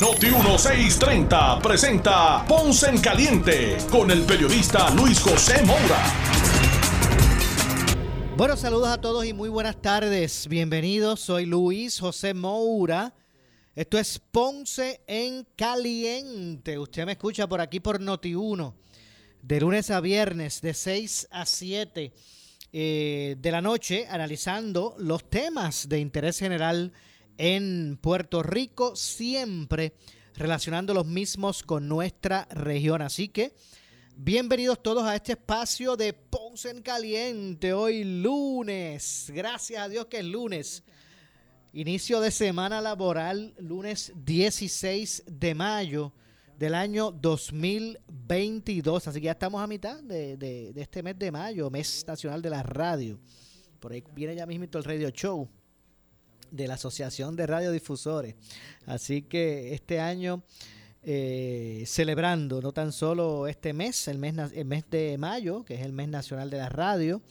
[0.00, 6.02] Noti 1630 presenta Ponce en Caliente con el periodista Luis José Moura.
[8.36, 10.48] Bueno, saludos a todos y muy buenas tardes.
[10.48, 13.14] Bienvenidos, soy Luis José Moura.
[13.74, 16.78] Esto es Ponce en Caliente.
[16.78, 18.74] Usted me escucha por aquí por Noti 1
[19.42, 22.12] de lunes a viernes, de 6 a 7
[22.72, 26.92] eh, de la noche, analizando los temas de interés general
[27.38, 29.94] en Puerto Rico, siempre
[30.34, 33.02] relacionando los mismos con nuestra región.
[33.02, 33.54] Así que,
[34.16, 39.30] bienvenidos todos a este espacio de Ponce en Caliente, hoy lunes.
[39.34, 40.82] Gracias a Dios que es lunes.
[41.72, 46.12] Inicio de semana laboral, lunes 16 de mayo
[46.58, 49.08] del año 2022.
[49.08, 52.62] Así que ya estamos a mitad de, este mes de mayo, mes nacional de la
[52.62, 53.18] radio.
[53.80, 55.48] Por ahí viene ya mismo el radio show
[56.52, 58.36] de la Asociación de Radiodifusores.
[58.86, 60.44] Así que este año
[61.04, 65.80] eh, celebrando no tan solo este mes, el mes, el mes de mayo, que es
[65.80, 67.22] el mes nacional de la radio,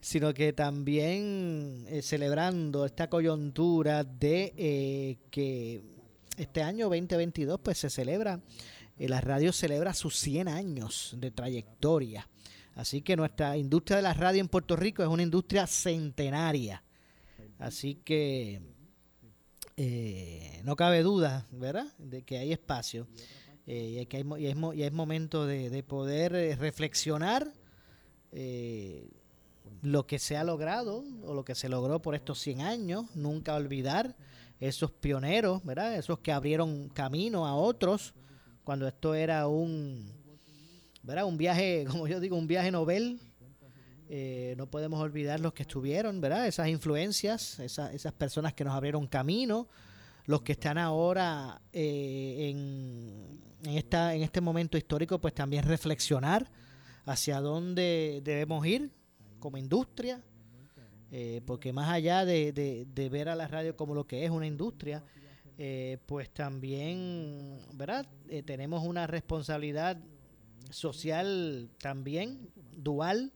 [0.00, 5.84] sino que también eh, celebrando esta coyuntura de eh, que
[6.36, 8.40] este año 2022 pues se celebra,
[8.98, 12.28] la radio celebra sus 100 años de trayectoria.
[12.74, 16.82] Así que nuestra industria de la radio en Puerto Rico es una industria centenaria.
[17.62, 18.60] Así que
[19.76, 23.06] eh, no cabe duda, ¿verdad?, de que hay espacio
[23.66, 27.52] eh, y, que hay, y, es, y, es, momento de, de poder reflexionar
[29.82, 33.54] lo que se ha logrado o lo que se logró por estos 100 años, nunca
[33.54, 34.16] olvidar
[34.58, 35.96] esos pioneros, ¿verdad?
[35.96, 38.14] Esos que abrieron camino a otros
[38.64, 40.10] cuando esto era un,
[41.02, 41.26] ¿verdad?
[41.26, 43.20] Un viaje, como yo digo, un viaje novel.
[44.14, 46.46] Eh, no podemos olvidar los que estuvieron, ¿verdad?
[46.46, 49.68] Esas influencias, esas, esas personas que nos abrieron camino,
[50.26, 56.50] los que están ahora eh, en, en, esta, en este momento histórico, pues también reflexionar
[57.06, 58.90] hacia dónde debemos ir
[59.38, 60.22] como industria,
[61.10, 65.02] eh, porque más allá de, ver a la radio como lo que es una industria,
[65.56, 68.06] eh, pues también, ¿verdad?
[68.44, 69.98] Tenemos una responsabilidad
[70.68, 73.32] social también dual,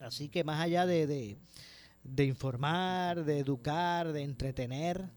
[0.00, 1.38] así que más allá de,
[2.18, 5.10] informar, de educar, de entretener,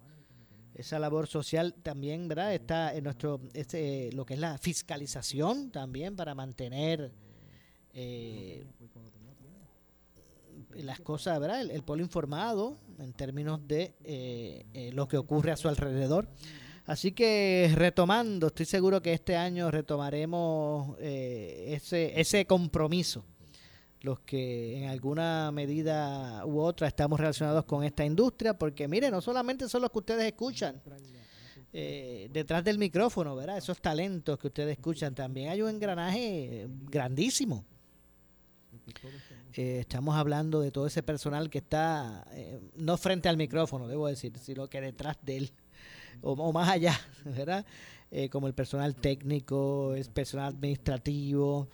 [0.74, 2.54] esa labor social también, ¿verdad?
[2.54, 7.12] Está en nuestro, este, lo que es la fiscalización también para mantener
[10.76, 11.62] las cosas, ¿verdad?
[11.62, 16.28] El, pueblo informado en términos de eh, eh, lo que ocurre a su alrededor.
[16.86, 23.24] Así que retomando, estoy seguro que este año retomaremos eh, ese, ese compromiso.
[24.02, 29.22] Los que en alguna medida u otra estamos relacionados con esta industria, porque mire, no
[29.22, 30.82] solamente son los que ustedes escuchan
[31.72, 33.58] detrás del micrófono, ¿verdad?
[33.58, 37.64] Esos talentos que ustedes escuchan, también hay un engranaje grandísimo
[39.54, 44.08] eh, estamos hablando de todo ese personal que está, eh, no frente al micrófono, debo
[44.08, 45.52] decir, sino que detrás de él,
[46.22, 47.66] o, más allá, ¿verdad?
[48.12, 51.68] Eh, como el personal técnico, el personal administrativo,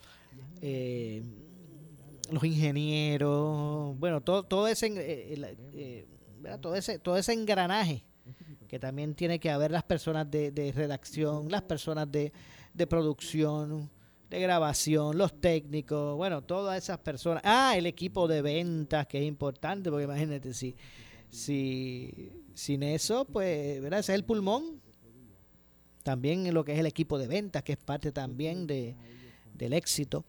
[2.30, 4.88] los ingenieros, bueno, todo, todo, ese,
[6.60, 8.04] todo, ese, todo ese engranaje
[8.68, 12.32] que también tiene que haber las personas de, de redacción, las personas de,
[12.74, 13.90] de producción,
[14.28, 17.42] de grabación, los técnicos, bueno, todas esas personas.
[17.44, 20.76] Ah, el equipo de ventas, que es importante, porque imagínate, si,
[21.30, 24.00] si sin eso, pues, ¿verdad?
[24.00, 24.82] Ese es el pulmón.
[26.02, 28.96] También lo que es el equipo de ventas, que es parte también de,
[29.54, 30.24] del éxito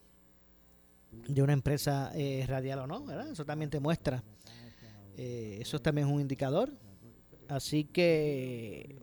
[1.11, 3.29] de una empresa eh, radial o no, ¿verdad?
[3.31, 4.23] Eso también te muestra.
[5.17, 6.71] Eh, eso también es un indicador.
[7.47, 9.01] Así que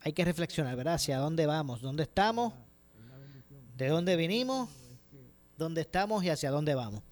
[0.00, 0.94] hay que reflexionar, ¿verdad?
[0.94, 2.52] Hacia dónde vamos, dónde estamos
[3.76, 4.68] de dónde vinimos,
[5.56, 7.02] dónde estamos y hacia dónde vamos.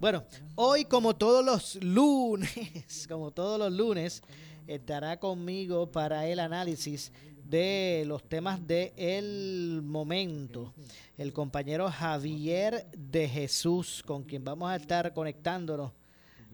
[0.00, 0.24] Bueno,
[0.54, 4.22] hoy como todos los lunes, como todos los lunes,
[4.66, 7.10] estará conmigo para el análisis
[7.54, 10.74] de los temas de el momento
[11.16, 15.92] el compañero Javier de Jesús, con quien vamos a estar conectándonos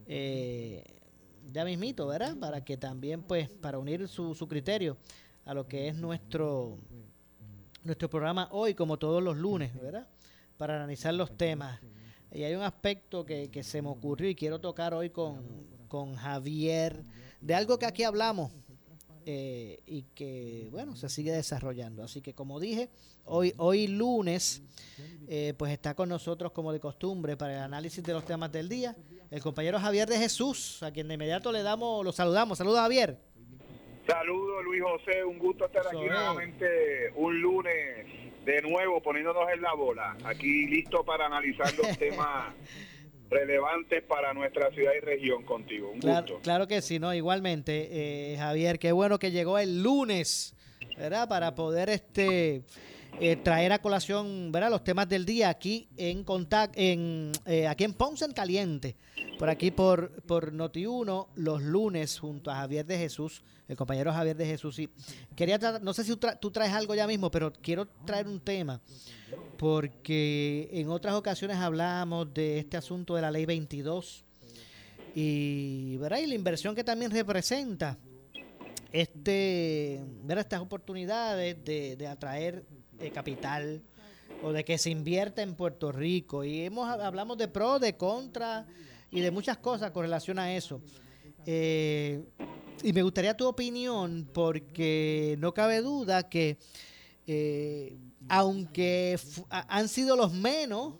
[0.05, 0.85] eh,
[1.51, 2.37] ya mismito, ¿verdad?
[2.37, 4.99] Para que también, pues, para unir su, su criterio
[5.47, 6.77] a lo que es nuestro
[7.83, 10.07] nuestro programa hoy, como todos los lunes, ¿verdad?
[10.59, 11.81] Para analizar los temas.
[12.31, 16.15] Y hay un aspecto que, que se me ocurrió y quiero tocar hoy con, con
[16.15, 17.03] Javier,
[17.41, 18.53] de algo que aquí hablamos
[19.27, 22.03] eh, y que, bueno, se sigue desarrollando.
[22.03, 22.89] Así que, como dije,
[23.25, 24.63] hoy, hoy lunes,
[25.29, 28.69] eh, pues está con nosotros, como de costumbre, para el análisis de los temas del
[28.69, 28.97] día,
[29.31, 32.59] el compañero Javier de Jesús, a quien de inmediato le damos, lo saludamos.
[32.59, 33.19] Saludos, Javier.
[34.07, 35.25] Saludos, Luis José.
[35.25, 38.07] Un gusto estar aquí nuevamente un lunes
[38.45, 40.17] de nuevo poniéndonos en la bola.
[40.25, 42.55] Aquí listo para analizar los temas
[43.31, 45.91] relevantes para nuestra ciudad y región contigo.
[45.91, 46.41] Un claro, gusto.
[46.43, 47.15] Claro que sí, ¿no?
[47.15, 50.55] Igualmente, eh, Javier, qué bueno que llegó el lunes,
[50.99, 51.29] ¿verdad?
[51.29, 52.63] Para poder este
[53.19, 54.71] eh, traer a colación, ¿verdad?
[54.71, 58.97] Los temas del día aquí en contacto, en eh, aquí en Ponce en Caliente,
[59.39, 64.37] por aquí por, por Noti1, los lunes junto a Javier de Jesús, el compañero Javier
[64.37, 64.79] de Jesús.
[64.79, 64.89] Y
[65.35, 68.81] quería no sé si tú traes algo ya mismo, pero quiero traer un tema
[69.61, 74.25] porque en otras ocasiones hablamos de este asunto de la ley 22
[75.15, 76.19] y, ¿verdad?
[76.19, 77.99] y la inversión que también representa
[78.91, 82.65] este, ver estas oportunidades de, atraer
[83.01, 83.83] eh, capital
[84.43, 86.45] o de que se invierta en Puerto Rico.
[86.45, 88.67] Y hemos hablamos de pro, de contra
[89.11, 90.81] y de muchas cosas con relación a eso.
[91.47, 92.23] Eh,
[92.83, 96.59] y me gustaría tu opinión porque no cabe duda que
[97.27, 97.97] eh,
[98.29, 99.19] aunque
[99.49, 100.95] han sido los menos,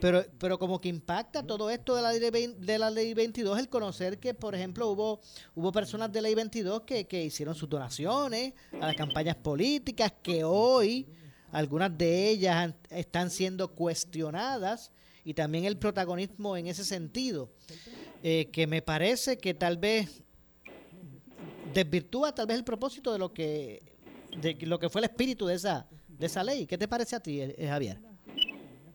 [0.00, 3.68] pero, pero como que impacta todo esto de la, ley, de la ley 22 el
[3.68, 5.20] conocer que, por ejemplo, hubo,
[5.54, 10.44] hubo personas de ley 22 que, que hicieron sus donaciones a las campañas políticas, que
[10.44, 11.06] hoy
[11.54, 14.92] algunas de ellas están siendo cuestionadas
[15.24, 17.50] y también el protagonismo en ese sentido,
[18.22, 20.22] eh, que me parece que tal vez
[21.72, 23.82] desvirtúa tal vez el propósito de lo que
[24.40, 26.66] de lo que fue el espíritu de esa de esa ley.
[26.66, 27.98] ¿Qué te parece a ti, eh, eh, Javier?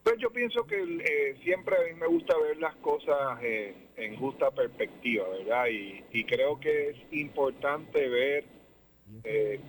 [0.04, 4.50] Pues yo pienso que eh, siempre a mí me gusta ver las cosas en justa
[4.52, 5.66] perspectiva, ¿verdad?
[5.68, 8.46] Y, creo que es importante ver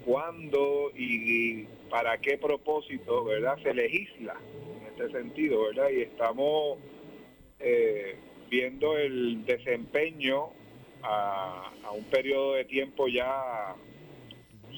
[0.05, 3.59] cuándo y, para qué propósito, ¿verdad?
[3.63, 4.37] Se legisla
[4.81, 5.91] en este sentido, ¿verdad?
[5.91, 6.79] Y estamos
[8.49, 10.51] viendo el desempeño
[11.03, 13.75] a, un periodo de tiempo ya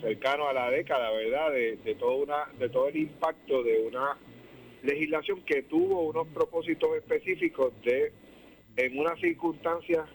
[0.01, 1.53] cercano a la década, ¿verdad?
[1.53, 4.19] De, de, una, de todo el impacto de una
[4.83, 8.13] legislación que tuvo unos propósitos específicos de,
[8.77, 10.09] en unas circunstancias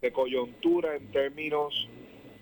[0.00, 1.88] de coyuntura en términos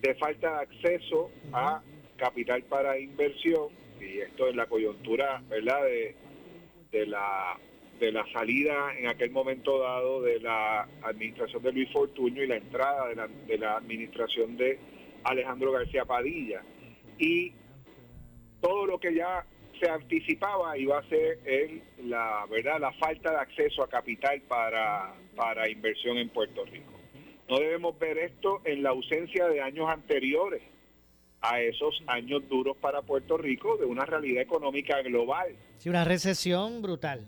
[0.00, 1.82] de falta de acceso a
[2.19, 3.69] capital para inversión,
[4.00, 5.85] y esto es la coyuntura, ¿verdad?
[5.85, 6.15] De,
[6.93, 7.56] de la
[7.99, 12.56] de la salida en aquel momento dado de la administración de Luis Fortuño y la
[12.56, 14.79] entrada de la, de la administración de
[15.25, 16.62] Alejandro García Padilla.
[17.19, 17.53] Y
[18.61, 19.44] todo lo que ya
[19.81, 25.15] se anticipaba iba a ser el, la verdad la falta de acceso a capital para,
[25.35, 26.93] para inversión en Puerto Rico.
[27.49, 30.62] No debemos ver esto en la ausencia de años anteriores
[31.40, 35.55] a esos años duros para Puerto Rico de una realidad económica global.
[35.79, 37.26] Sí, una recesión brutal.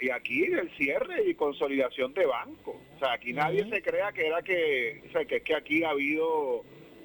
[0.00, 2.76] Y aquí el cierre y consolidación de bancos.
[2.96, 5.82] O sea, aquí nadie se crea que era que, o sea, que es que aquí
[5.82, 6.64] ha habido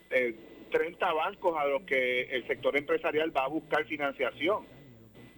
[0.09, 4.65] 30 eh, bancos a los que el sector empresarial va a buscar financiación.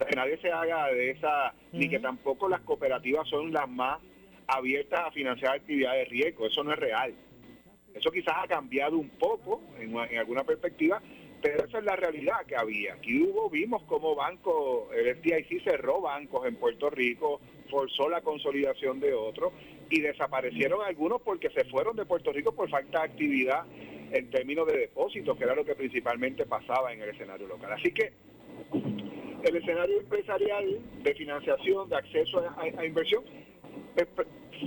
[0.05, 4.00] Que nadie se haga de esa, ni que tampoco las cooperativas son las más
[4.48, 6.48] abiertas a financiar actividades de riesgo.
[6.48, 7.15] Eso no es real.
[7.95, 11.01] Eso quizás ha cambiado un poco en, alguna perspectiva,
[11.41, 12.95] pero esa es la realidad que había.
[12.95, 18.99] Aquí hubo, vimos cómo banco, el FDIC cerró bancos en Puerto Rico, forzó la consolidación
[18.99, 19.53] de otros
[19.89, 23.65] y desaparecieron algunos porque se fueron de Puerto Rico por falta de actividad
[24.11, 27.71] en términos de depósitos, que era lo que principalmente pasaba en el escenario local.
[27.73, 28.11] Así que
[29.43, 33.23] el escenario empresarial de financiación, de acceso a, inversión,
[33.95, 34.05] eh,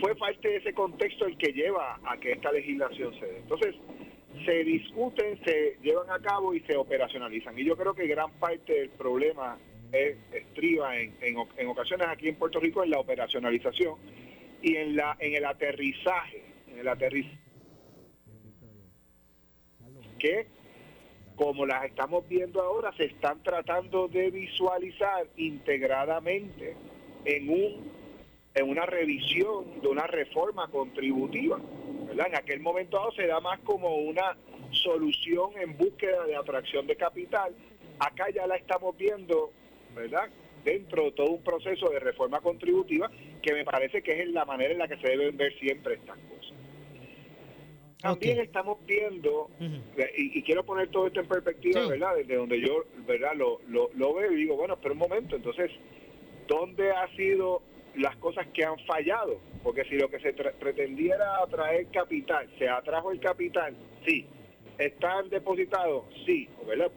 [0.00, 3.38] fue parte de ese contexto el que lleva a que esta legislación se dé.
[3.38, 3.75] Entonces,
[4.45, 7.59] se discuten, se llevan a cabo y se operacionalizan.
[7.59, 9.59] Y yo creo que gran parte del problema
[9.92, 13.97] es, estriba en, en, ocasiones aquí en Puerto Rico en la operacionalización
[14.62, 17.49] y en, la, en el aterrizaje, en el aterrizaje
[20.18, 20.47] que,
[21.37, 26.76] como las estamos viendo ahora, se están tratando de visualizar integradamente
[27.25, 27.98] en un
[28.59, 31.61] en una revisión de una reforma contributiva.
[32.11, 34.37] En aquel momento dado se da más como una
[34.71, 37.55] solución en búsqueda de atracción de capital.
[37.99, 39.53] Acá ya la estamos viendo,
[39.95, 40.29] ¿verdad?
[40.65, 43.11] Dentro de todo un proceso de reforma contributiva
[43.43, 46.19] que me parece que es la manera en la que se deben ver siempre estas
[46.19, 46.55] cosas.
[48.00, 52.15] También estamos viendo, eh, y, quiero poner todo esto en perspectiva, ¿verdad?
[52.17, 53.35] Desde donde yo, ¿verdad?
[53.35, 55.73] Lo, lo, lo veo y digo, bueno, pero un momento, entonces,
[56.47, 57.61] ¿dónde ha sido
[57.99, 59.40] las cosas que han fallado?
[59.62, 63.76] Porque si lo que se pretendía era atraer capital, se atrajo el capital,
[64.07, 64.26] sí.
[64.78, 66.05] ¿Están depositados?
[66.25, 66.93] Sí, ¿verdad?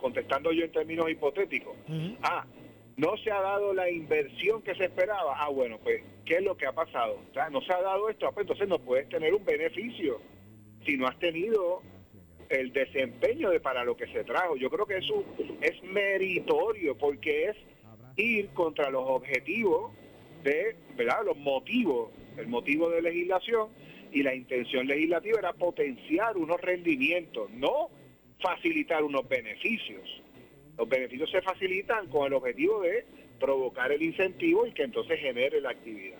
[0.00, 1.76] contestando yo en términos hipotéticos.
[2.22, 2.46] Ah,
[2.96, 5.34] no se ha dado la inversión que se esperaba.
[5.36, 7.18] Ah, bueno, pues, ¿qué es lo que ha pasado?
[7.50, 10.20] no se ha dado esto, ah, pues entonces no puedes tener un beneficio
[10.86, 11.82] si no has tenido
[12.48, 14.56] el desempeño de para lo que se trajo.
[14.56, 15.22] Yo creo que eso
[15.60, 17.56] es meritorio porque es
[18.16, 19.92] ir contra los objetivos
[20.42, 21.24] de, ¿verdad?
[21.24, 23.68] Los motivos, el motivo de legislación
[24.12, 27.90] y la intención legislativa era potenciar unos rendimientos, no
[28.40, 30.22] facilitar unos beneficios.
[30.76, 33.04] Los beneficios se facilitan con el objetivo de
[33.38, 36.18] provocar el incentivo y que entonces genere la actividad.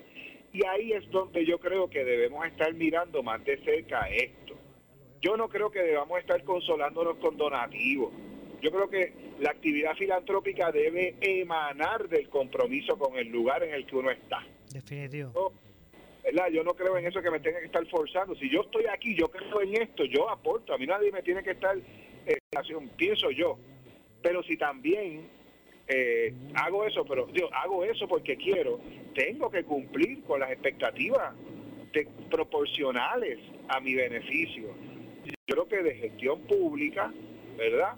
[0.52, 4.56] Y ahí es donde yo creo que debemos estar mirando más de cerca esto.
[5.20, 8.12] Yo no creo que debamos estar consolándonos con donativos.
[8.60, 13.86] Yo creo que la actividad filantrópica debe emanar del compromiso con el lugar en el
[13.86, 14.44] que uno está.
[14.72, 15.52] Definitivo.
[16.52, 18.34] Yo no creo en eso que me tenga que estar forzando.
[18.36, 20.74] Si yo estoy aquí, yo creo en esto, yo aporto.
[20.74, 21.76] A mí nadie me tiene que estar,
[22.26, 22.38] eh,
[22.96, 23.58] pienso yo.
[24.22, 25.28] Pero si también
[25.88, 28.78] eh, hago eso, pero yo hago eso porque quiero,
[29.14, 31.34] tengo que cumplir con las expectativas
[32.30, 33.38] proporcionales
[33.68, 34.74] a mi beneficio.
[35.24, 37.12] Yo creo que de gestión pública,
[37.56, 37.96] ¿verdad?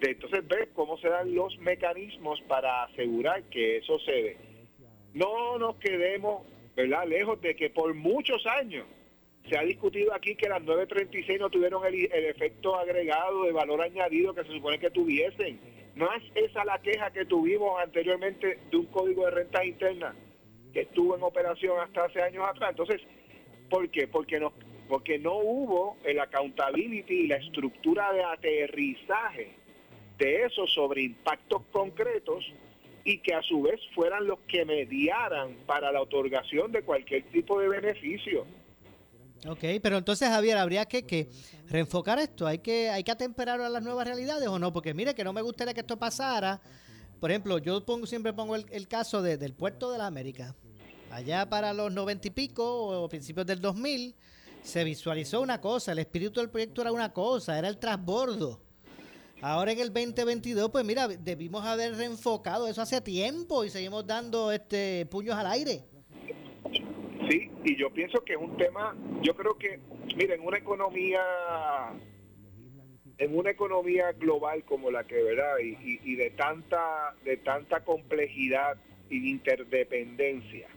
[0.00, 4.36] Entonces ver cómo se dan los mecanismos para asegurar que eso se dé.
[5.14, 6.42] No nos quedemos
[6.78, 7.08] ¿verdad?
[7.08, 8.86] Lejos de que por muchos años
[9.48, 14.32] se ha discutido aquí que las 936 no tuvieron el, efecto agregado de valor añadido
[14.32, 15.58] que se supone que tuviesen.
[15.96, 20.14] No es esa la queja que tuvimos anteriormente de un código de renta interna
[20.72, 22.70] que estuvo en operación hasta hace años atrás.
[22.70, 23.02] Entonces,
[23.68, 24.06] ¿por qué?
[24.06, 24.52] Porque no,
[24.88, 29.57] porque no hubo el accountability y la estructura de aterrizaje
[30.18, 32.44] de eso sobre impactos concretos
[33.04, 37.58] y que a su vez fueran los que mediaran para la otorgación de cualquier tipo
[37.60, 38.44] de beneficio.
[39.46, 41.28] Ok, pero entonces Javier, habría que, que
[41.68, 45.14] reenfocar esto, hay que, hay que atemperar a las nuevas realidades o no, porque mire
[45.14, 46.60] que no me gustaría que esto pasara.
[47.20, 50.54] Por ejemplo, yo pongo, siempre pongo el, caso del puerto de la América.
[51.10, 54.14] Allá para los noventa y pico o principios del 2000
[54.62, 58.67] se visualizó una cosa, el espíritu del proyecto era una cosa, era el transbordo
[59.40, 64.50] Ahora en el 2022, pues mira, debimos haber reenfocado eso hace tiempo y seguimos dando
[64.50, 65.84] este puños al aire.
[67.28, 69.78] Sí, y yo pienso que es un tema, yo creo que,
[70.16, 71.20] mira, en una economía,
[73.18, 75.58] en una economía global como la que, ¿verdad?
[75.62, 78.76] Y, y, de tanta, de tanta complejidad
[79.10, 80.68] e interdependencia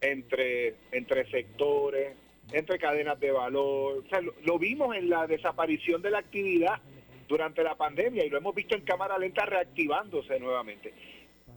[0.00, 2.16] entre, entre sectores,
[2.52, 4.04] entre cadenas de valor.
[4.04, 6.80] O sea, lo, vimos en la desaparición de la actividad
[7.28, 10.92] durante la pandemia y lo hemos visto en cámara lenta reactivándose nuevamente.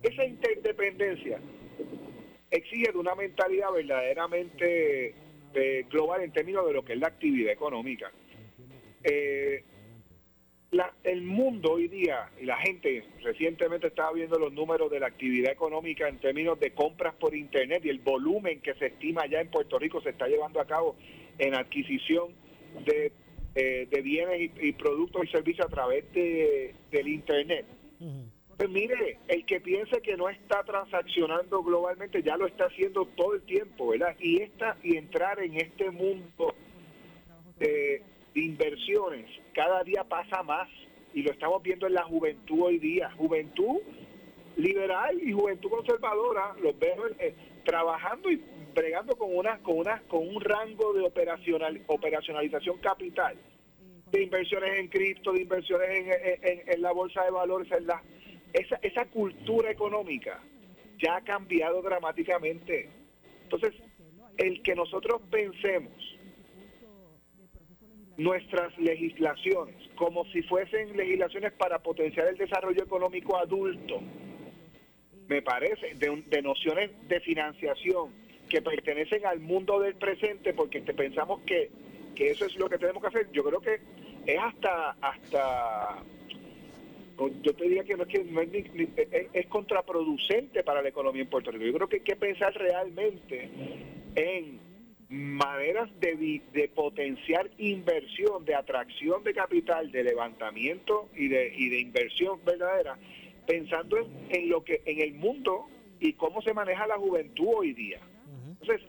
[0.02, 1.40] Esa interdependencia
[2.52, 5.14] exige de una mentalidad verdaderamente
[5.54, 8.12] eh, global en términos de lo que es la actividad económica.
[9.04, 9.64] Eh,
[11.04, 15.52] el mundo hoy día, y la gente recientemente estaba viendo los números de la actividad
[15.52, 19.50] económica en términos de compras por Internet y el volumen que se estima ya en
[19.50, 20.98] Puerto Rico se está llevando a cabo
[21.40, 22.34] en adquisición
[22.86, 23.12] de
[23.60, 27.66] eh, de bienes y, productos y servicios a través de, del Internet.
[28.56, 33.34] Pues mire, el que piense que no está transaccionando globalmente ya lo está haciendo todo
[33.34, 34.16] el tiempo, ¿verdad?
[34.20, 36.54] Y, esta, y entrar en este mundo
[37.58, 38.04] de,
[38.36, 40.70] de inversiones cada día pasa más
[41.16, 43.10] y lo estamos viendo en la juventud hoy día.
[43.18, 43.80] Juventud
[44.56, 47.34] liberal y juventud conservadora, los veo eh,
[47.66, 48.40] trabajando y
[48.74, 53.36] bregando con una con una con un rango de operacional operacionalización capital
[54.12, 55.90] de inversiones en cripto de inversiones
[56.42, 58.02] en, la bolsa de valores en la
[58.54, 60.42] esa esa cultura económica
[61.00, 62.90] ya ha cambiado dramáticamente.
[63.44, 63.74] Entonces
[64.38, 65.94] el que nosotros pensemos
[68.18, 74.02] nuestras legislaciones como si fuesen legislaciones para potenciar el desarrollo económico adulto
[75.28, 81.42] me parece de, de nociones de financiación que pertenecen al mundo del presente porque pensamos
[81.42, 81.70] que,
[82.18, 83.32] eso es lo que tenemos que hacer.
[83.32, 83.80] Yo creo que
[84.26, 86.04] es hasta hasta
[87.42, 91.66] yo te diría que no es que es, contraproducente para la economía en Puerto Rico.
[91.66, 93.50] Yo creo que hay que pensar realmente
[94.16, 94.60] en
[95.10, 101.80] maneras de, de potenciar inversión, de atracción de capital, de levantamiento y de, y de
[101.80, 102.98] inversión verdadera,
[103.48, 105.68] pensando en, en lo que en el mundo
[106.00, 108.00] y cómo se maneja la juventud hoy día.
[108.68, 108.88] Entonces,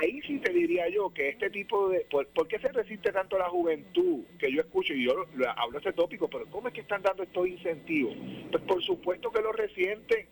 [0.00, 2.06] ahí sí te diría yo que este tipo de...
[2.10, 4.24] ¿por, qué se resiste tanto la juventud?
[4.38, 7.24] Que yo escucho, y yo lo, hablo ese tópico, pero ¿cómo es que están dando
[7.24, 8.14] estos incentivos?
[8.50, 10.26] Pues por supuesto que lo resienten.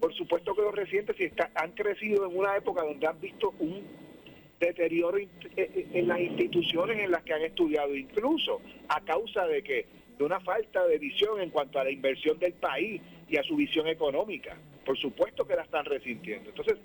[0.00, 3.54] Por supuesto que lo resienten si está, han crecido en una época donde han visto
[3.58, 3.82] un
[4.60, 9.86] deterioro en las instituciones en las que han estudiado, incluso a causa de que
[10.18, 13.56] de una falta de visión en cuanto a la inversión del país y a su
[13.56, 14.56] visión económica.
[14.84, 16.50] Por supuesto que la están resintiendo.
[16.50, 16.76] Entonces,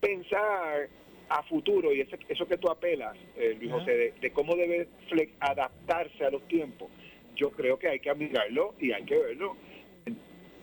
[0.00, 0.88] pensar
[1.28, 4.88] a futuro, y eso que tú apelas, eh, Luis José, de, cómo debe
[5.40, 6.88] adaptarse a los tiempos,
[7.36, 9.56] yo creo que hay que mirarlo y hay que verlo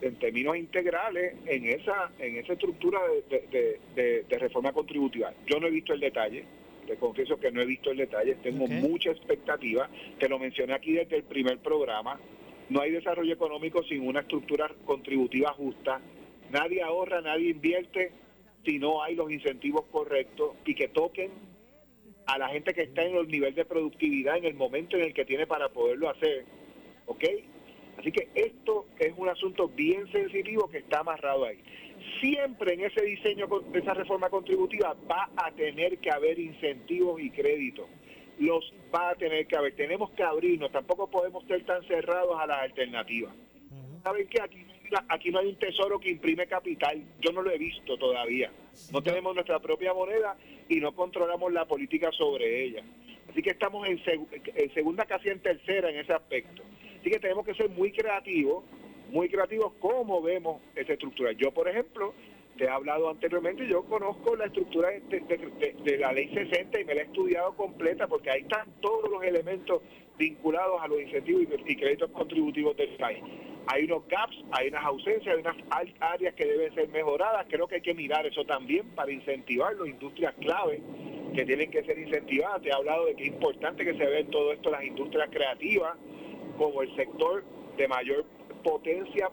[0.01, 2.99] en, términos integrales en esa en esa estructura
[3.29, 5.33] de, reforma contributiva.
[5.47, 6.45] Yo no he visto el detalle,
[6.85, 9.89] te confieso que no he visto el detalle, tengo mucha expectativa,
[10.19, 12.19] te lo mencioné aquí desde el primer programa,
[12.69, 16.01] no hay desarrollo económico sin una estructura contributiva justa,
[16.51, 18.11] nadie ahorra, nadie invierte
[18.65, 21.31] si no hay los incentivos correctos y que toquen
[22.25, 25.13] a la gente que está en el nivel de productividad en el momento en el
[25.13, 26.45] que tiene para poderlo hacer.
[27.05, 27.23] ¿Ok?
[27.97, 31.59] Así que esto es un asunto bien sensitivo que está amarrado ahí.
[32.19, 37.29] Siempre en ese diseño de esa reforma contributiva va a tener que haber incentivos y
[37.29, 37.85] créditos.
[38.39, 39.75] Los va a tener que haber.
[39.75, 40.71] Tenemos que abrirnos.
[40.71, 43.33] Tampoco podemos ser tan cerrados a las alternativas.
[44.03, 44.41] ¿Saben qué?
[44.41, 44.65] Aquí
[45.09, 47.01] aquí no hay un tesoro que imprime capital.
[47.19, 48.51] Yo no lo he visto todavía.
[48.91, 50.37] No tenemos nuestra propia moneda
[50.69, 52.83] y no controlamos la política sobre ella.
[53.29, 54.01] Así que estamos en,
[54.73, 56.63] segunda, casi en tercera en ese aspecto.
[56.99, 58.63] Así que tenemos que ser muy creativos,
[59.11, 61.31] muy creativos cómo vemos esa estructura.
[61.33, 62.13] Yo, por ejemplo,
[62.57, 67.01] te he hablado anteriormente, yo conozco la estructura de, la ley 60 y me la
[67.01, 69.81] he estudiado completa porque ahí están todos los elementos
[70.17, 73.23] vinculados a los incentivos y créditos contributivos del país
[73.67, 75.55] hay unos gaps, hay unas ausencias, hay unas
[75.99, 77.45] áreas que deben ser mejoradas.
[77.49, 80.81] Creo que hay que mirar eso también para incentivar las industrias clave
[81.33, 82.61] que tienen que ser incentivadas.
[82.61, 85.97] Te he hablado de que es importante que se vean todo esto las industrias creativas
[86.57, 87.43] como el sector
[87.77, 88.25] de mayor
[88.63, 89.29] potencia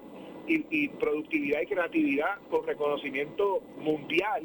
[0.46, 4.42] y, productividad y creatividad con reconocimiento mundial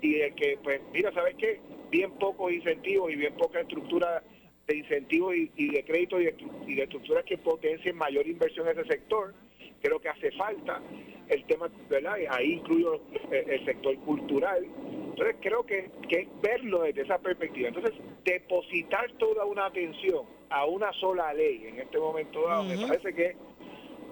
[0.00, 1.60] y de que, pues, mira, ¿sabes qué?
[1.90, 4.22] Bien pocos incentivos y bien poca estructura
[4.66, 9.34] de incentivos y, de crédito y de, estructuras que potencien mayor inversión en ese sector.
[9.82, 10.80] Creo que hace falta
[11.28, 12.16] el tema, ¿verdad?
[12.30, 13.00] ahí incluyo
[13.30, 14.64] el, sector cultural.
[15.10, 17.68] Entonces creo que, es verlo desde esa perspectiva.
[17.68, 17.92] Entonces,
[18.24, 23.36] depositar toda una atención a una sola ley en este momento dado, me parece que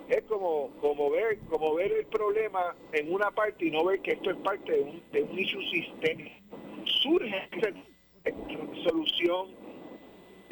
[0.08, 4.12] es como, como ver, como ver el problema en una parte y no ver que
[4.12, 6.36] esto es parte de un, de un issue sistémico.
[6.84, 7.70] Surge esa
[8.84, 9.61] solución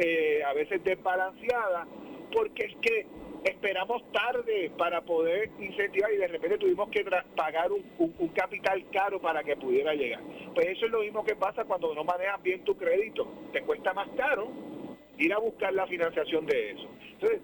[0.03, 1.87] eh, a veces desbalanceada,
[2.33, 3.07] porque es que
[3.45, 7.05] esperamos tarde para poder incentivar y de repente tuvimos que
[7.37, 10.21] pagar un, capital caro para que pudiera llegar.
[10.55, 13.29] Pues eso es lo mismo que pasa cuando no manejas bien tu crédito.
[13.53, 14.49] Te cuesta más caro
[15.19, 16.89] ir a buscar la financiación de eso.
[17.13, 17.41] Entonces,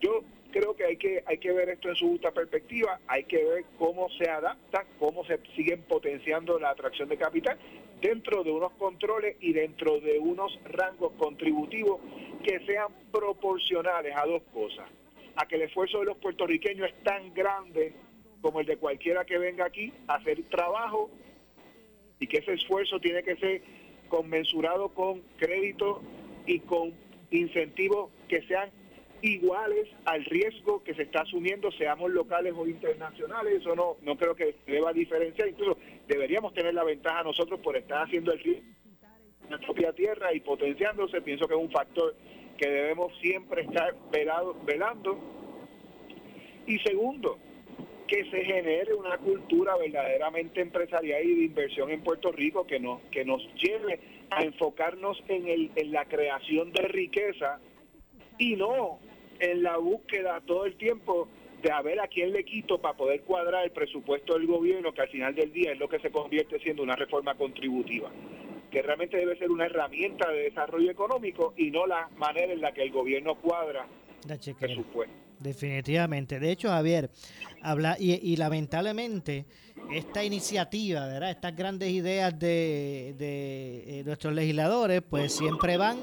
[0.00, 0.22] yo
[0.52, 3.64] creo que hay que hay que ver esto en su justa perspectiva, hay que ver
[3.78, 7.58] cómo se adapta, cómo se siguen potenciando la atracción de capital
[8.00, 12.00] dentro de unos controles y dentro de unos rangos contributivos
[12.44, 14.88] que sean proporcionales a dos cosas.
[15.36, 17.94] A que el esfuerzo de los puertorriqueños es tan grande
[18.40, 21.10] como el de cualquiera que venga aquí a hacer trabajo
[22.18, 23.62] y que ese esfuerzo tiene que ser
[24.08, 26.02] conmensurado con crédito
[26.44, 26.92] y con
[27.30, 28.70] incentivos que sean
[29.22, 34.34] iguales al riesgo que se está asumiendo, seamos locales o internacionales, eso no, no creo
[34.34, 38.66] que deba diferenciar, incluso deberíamos tener la ventaja nosotros por estar haciendo el riesgo
[39.44, 42.14] en nuestra propia tierra y potenciándose, pienso que es un factor
[42.58, 43.94] que debemos siempre estar
[44.66, 45.18] velando.
[46.66, 47.38] Y segundo,
[48.06, 53.00] que se genere una cultura verdaderamente empresarial y de inversión en Puerto Rico que nos,
[53.10, 53.98] que nos lleve
[54.30, 57.58] a enfocarnos en, el, en la creación de riqueza
[58.38, 58.98] y no
[59.42, 61.28] en la búsqueda todo el tiempo
[61.62, 65.02] de a ver a quién le quito para poder cuadrar el presupuesto del gobierno, que
[65.02, 68.10] al final del día es lo que se convierte siendo una reforma contributiva,
[68.70, 72.72] que realmente debe ser una herramienta de desarrollo económico y no la manera en la
[72.72, 73.86] que el gobierno cuadra
[74.28, 75.14] el presupuesto.
[75.40, 76.38] Definitivamente.
[76.38, 77.10] De hecho, Javier,
[77.62, 79.44] habla y, y, lamentablemente
[79.92, 81.30] esta iniciativa, ¿verdad?
[81.30, 85.98] Estas grandes ideas de, de eh, nuestros legisladores, pues siempre van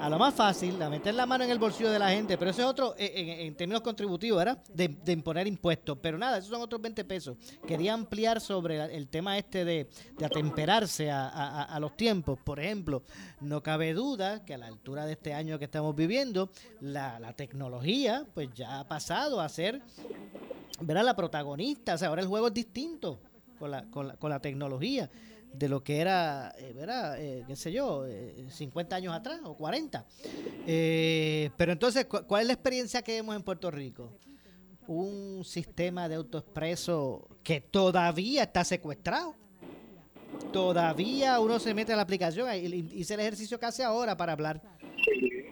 [0.00, 2.50] a lo más fácil, a meter la mano en el bolsillo de la gente, pero
[2.50, 4.62] eso es otro, eh, en, términos contributivos, ¿verdad?
[4.72, 5.98] De, imponer impuestos.
[6.00, 7.36] Pero nada, esos son otros 20 pesos.
[7.66, 9.88] Quería ampliar sobre el tema este de,
[10.22, 12.38] atemperarse a, los tiempos.
[12.42, 13.02] Por ejemplo,
[13.40, 18.24] no cabe duda que a la altura de este año que estamos viviendo, la, tecnología
[18.34, 19.82] pues ya ha pasado a ser,
[20.80, 21.04] ¿verdad?
[21.04, 21.94] La protagonista.
[21.94, 23.18] O sea, ahora el juego es distinto
[23.58, 25.10] con la, con la, con la tecnología
[25.58, 26.74] de lo que era, eh,
[27.18, 28.04] eh, qué sé yo,
[28.48, 30.06] 50 años atrás o 40.
[31.56, 34.18] pero entonces, ¿cuál es la experiencia que vemos en Puerto Rico?
[34.86, 39.34] Un sistema de autoexpreso que todavía está secuestrado
[40.52, 42.48] todavía uno se mete a la aplicación
[42.92, 44.60] hice el ejercicio que hace ahora para hablar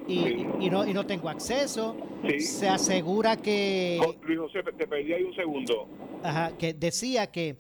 [0.07, 1.97] y, y, no, y no tengo acceso.
[2.39, 4.01] Se asegura que...
[4.23, 5.89] Luis José, te pedí ahí un segundo.
[6.23, 7.57] Ajá, que decía que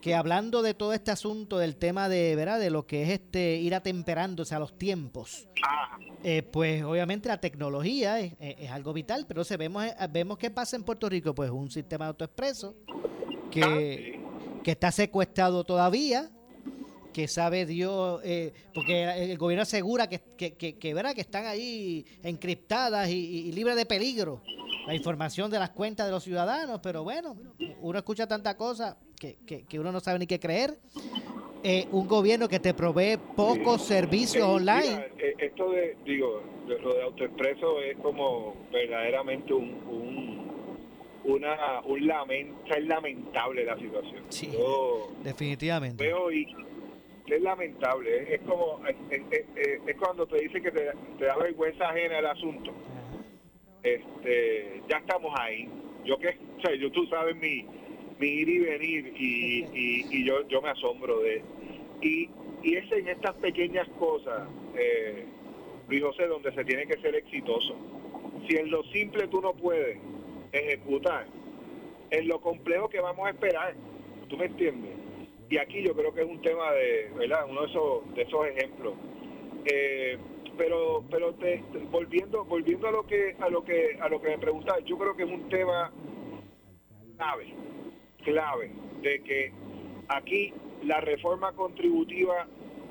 [0.00, 3.56] que hablando de todo este asunto del tema de verdad de lo que es este
[3.56, 5.48] ir atemperándose a los tiempos
[6.22, 10.76] eh, pues obviamente la tecnología es, es, algo vital pero se vemos vemos qué pasa
[10.76, 12.76] en Puerto Rico pues un sistema de autoexpreso
[13.50, 16.30] que, ah, que está secuestrado todavía
[17.12, 21.14] que sabe Dios, eh, porque el gobierno asegura que, que, que, ¿verdad?
[21.14, 24.40] que están ahí encriptadas y, libres de peligro
[24.86, 27.36] la información de las cuentas de los ciudadanos, pero bueno,
[27.80, 29.36] uno escucha tanta cosa que,
[29.68, 30.74] que, uno no sabe ni qué creer.
[31.64, 35.08] Eh, un gobierno que te provee pocos servicios eh, online.
[35.38, 40.48] esto de, digo, lo de autoexpreso es como verdaderamente un, un
[41.24, 44.24] una un lamento, es lamentable la situación.
[44.30, 44.50] Sí,
[45.22, 46.02] definitivamente.
[46.02, 46.46] Veo y,
[47.26, 50.84] es lamentable, es, como, es, cuando te dicen que te,
[51.18, 52.72] da vergüenza ajena el asunto.
[53.82, 55.68] Este, ya estamos ahí.
[56.04, 57.66] Yo que, o sea, yo tú sabes mi,
[58.18, 59.66] mi ir y venir y,
[60.10, 61.42] y, yo, yo me asombro de...
[62.00, 62.30] Y,
[62.62, 65.24] y es en estas pequeñas cosas, eh,
[65.88, 67.76] Luis José, donde se tiene que ser exitoso.
[68.48, 69.98] Si en lo simple tú no puedes
[70.52, 71.26] ejecutar,
[72.10, 73.74] en lo complejo que vamos a esperar,
[74.28, 74.98] ¿tú me entiendes?
[75.50, 77.46] y aquí yo creo que es un tema de, ¿verdad?
[77.48, 78.94] Uno de esos, de esos ejemplos.
[79.64, 80.18] Eh,
[80.56, 81.34] pero pero
[81.90, 85.16] volviendo volviendo a lo que a lo que a lo que me preguntaba, yo creo
[85.16, 85.92] que es un tema
[87.16, 87.54] clave,
[88.28, 88.70] clave
[89.02, 89.52] de que
[90.08, 90.52] aquí
[90.84, 92.46] la reforma contributiva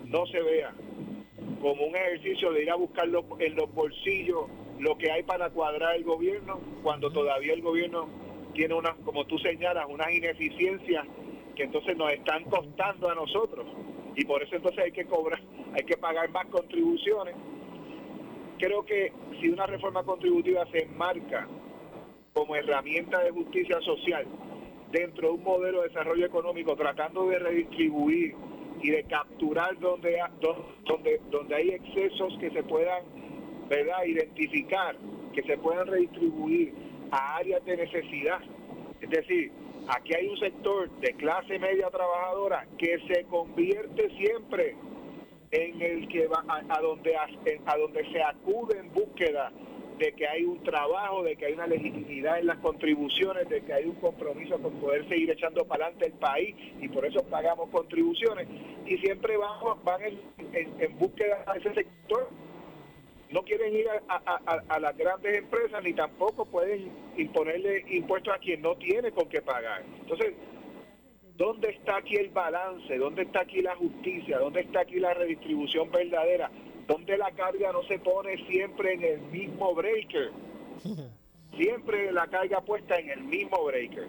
[0.06, 0.74] no se vea
[1.62, 3.08] como un ejercicio de ir a buscar
[3.40, 4.46] en los bolsillos
[4.80, 8.08] lo que hay para cuadrar el gobierno, cuando todavía el gobierno
[8.54, 11.06] tiene unas, como tú señalas, unas ineficiencias
[11.56, 13.66] que entonces nos están costando a nosotros
[14.16, 15.42] y por eso entonces hay que cobrar,
[15.74, 17.36] hay que pagar más contribuciones.
[18.60, 21.48] Creo que si una reforma contributiva se enmarca
[22.34, 24.26] como herramienta de justicia social
[24.92, 28.36] dentro de un modelo de desarrollo económico tratando de redistribuir
[28.82, 30.20] y de capturar donde,
[30.86, 33.04] donde, donde hay excesos que se puedan
[33.70, 34.04] ¿verdad?
[34.06, 34.96] identificar,
[35.34, 36.74] que se puedan redistribuir
[37.12, 38.40] a áreas de necesidad.
[39.02, 39.52] Es decir,
[39.88, 44.76] Aquí hay un sector de clase media trabajadora que se convierte siempre
[45.52, 49.50] en el que va a, donde a, donde se acude en búsqueda
[49.98, 53.74] de que hay un trabajo, de que hay una legitimidad en las contribuciones, de que
[53.74, 57.70] hay un compromiso con poder seguir echando para adelante el país y por eso pagamos
[57.70, 58.48] contribuciones
[58.86, 62.30] y siempre vamos, van en búsqueda de ese sector
[63.32, 68.76] no quieren ir a, las grandes empresas ni tampoco pueden imponerle impuestos a quien no
[68.76, 69.84] tiene con qué pagar.
[70.00, 70.34] Entonces,
[71.36, 72.98] ¿dónde está aquí el balance?
[72.98, 74.40] ¿Dónde está aquí la justicia?
[74.40, 76.50] ¿Dónde está aquí la redistribución verdadera?
[76.88, 80.32] ¿Dónde la carga no se pone siempre en el mismo breaker?
[81.58, 84.08] Siempre la carga puesta en el mismo breaker.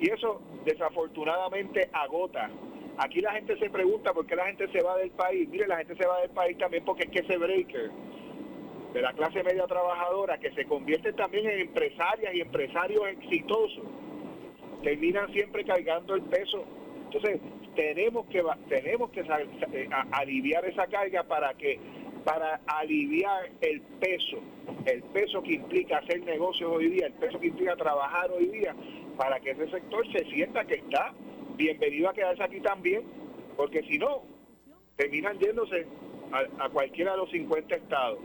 [0.00, 2.50] Y eso desafortunadamente agota.
[2.98, 5.48] Aquí la gente se pregunta por qué la gente se va del país.
[5.48, 7.90] Mire, la gente se va del país también porque es que ese breaker
[8.92, 13.84] de la clase media trabajadora que se convierten también en empresarias y empresarios exitosos,
[14.82, 16.64] terminan siempre cargando el peso.
[17.04, 17.40] Entonces,
[17.74, 21.78] tenemos que tenemos que eh, aliviar esa carga para que
[22.24, 24.38] para aliviar el peso,
[24.86, 28.74] el peso que implica hacer negocios hoy día, el peso que implica trabajar hoy día,
[29.16, 31.12] para que ese sector se sienta que está
[31.56, 33.02] bienvenido a quedarse aquí también,
[33.56, 34.22] porque si no,
[34.96, 35.86] terminan yéndose
[36.32, 38.18] a, a cualquiera de los 50 estados.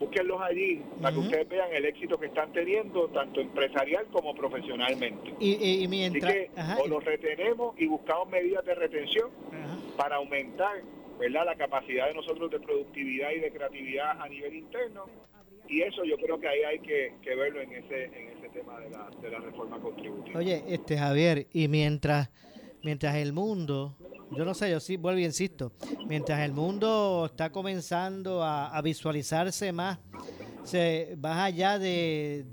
[0.00, 5.34] Búsquenlos allí para que ustedes vean el éxito que están teniendo, tanto empresarial como profesionalmente.
[5.38, 9.28] Y, mientras, Así que o los retenemos y buscamos medidas de retención
[9.98, 10.80] para aumentar
[11.20, 11.44] ¿verdad?
[11.46, 15.04] la capacidad de nosotros de productividad y de creatividad a nivel interno.
[15.68, 18.90] Y eso yo creo que ahí hay que, verlo en ese, en ese tema de
[18.90, 20.38] la, de la reforma contributiva.
[20.38, 22.30] Oye, este Javier, y mientras,
[22.82, 23.96] mientras el mundo
[24.30, 25.72] yo no sé, yo sí vuelvo y insisto,
[26.06, 29.98] mientras el mundo está comenzando a, visualizarse más,
[30.64, 32.44] se, más allá de,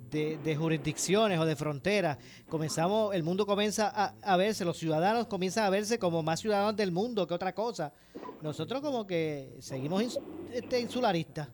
[0.58, 2.18] jurisdicciones o de fronteras,
[2.48, 6.92] comenzamos, el mundo comienza a, verse, los ciudadanos comienzan a verse como más ciudadanos del
[6.92, 7.94] mundo que otra cosa.
[8.42, 10.20] Nosotros como que seguimos
[10.54, 11.50] este, insularistas.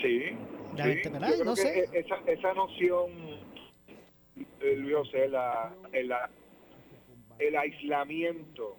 [0.00, 0.22] Sí,
[1.44, 1.88] no sé.
[1.92, 3.10] Esa, esa noción,
[4.60, 5.72] eh, Luis, la,
[7.38, 8.76] el aislamiento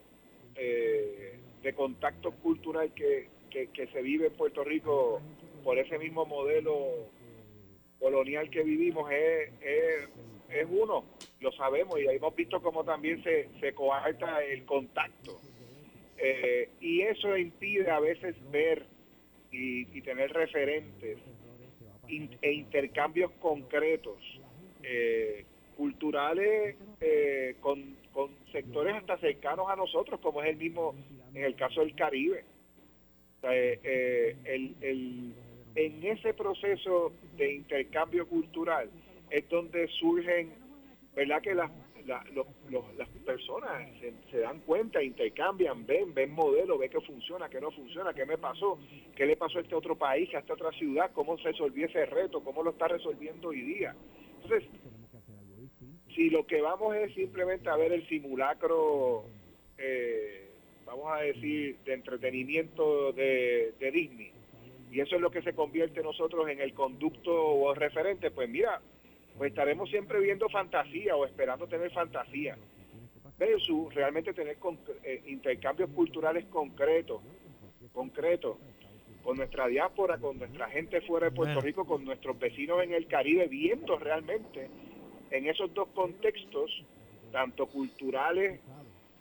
[0.56, 5.22] eh, de contacto cultural que, que, se vive en Puerto Rico
[5.64, 7.10] por ese mismo modelo
[8.00, 9.50] colonial que vivimos es,
[10.50, 11.06] es, uno,
[11.40, 15.40] lo sabemos y hemos visto cómo también se, se coarta el contacto.
[16.18, 18.86] Eh, y eso impide a veces ver
[19.52, 21.18] y, tener referentes
[22.08, 24.18] e intercambios concretos,
[24.84, 25.46] eh,
[25.76, 30.96] culturales, eh, con, con sectores hasta cercanos a nosotros, como es el mismo
[31.34, 32.44] en el caso del Caribe.
[33.44, 35.34] el, el,
[35.76, 38.90] en ese proceso de intercambio cultural
[39.30, 40.54] es donde surgen,
[41.16, 41.42] ¿verdad?
[41.42, 41.72] Que las,
[42.06, 43.90] las personas
[44.30, 48.38] se, dan cuenta, intercambian, ven, ven modelos, ven que funciona, que no funciona, qué me
[48.38, 48.78] pasó,
[49.16, 52.06] qué le pasó a este otro país, a esta otra ciudad, cómo se resolvió ese
[52.06, 53.96] reto, cómo lo está resolviendo hoy día.
[54.44, 54.70] Entonces,
[56.14, 59.24] si lo que vamos es simplemente a ver el simulacro,
[59.80, 60.52] eh,
[60.86, 64.34] vamos a decir, de entretenimiento de Disney,
[64.94, 68.80] y eso es lo que se convierte nosotros en el conducto o referente, pues mira,
[69.40, 72.56] pues estaremos siempre viendo fantasía o esperando tener fantasía,
[73.40, 74.56] versus realmente tener
[75.04, 77.24] eh, intercambios culturales concretos,
[77.92, 78.58] concretos,
[79.24, 83.08] con nuestra diáspora, con nuestra gente fuera de Puerto Rico, con nuestros vecinos en el
[83.08, 84.70] Caribe, viendo realmente
[85.32, 86.84] en esos dos contextos,
[87.32, 88.60] tanto culturales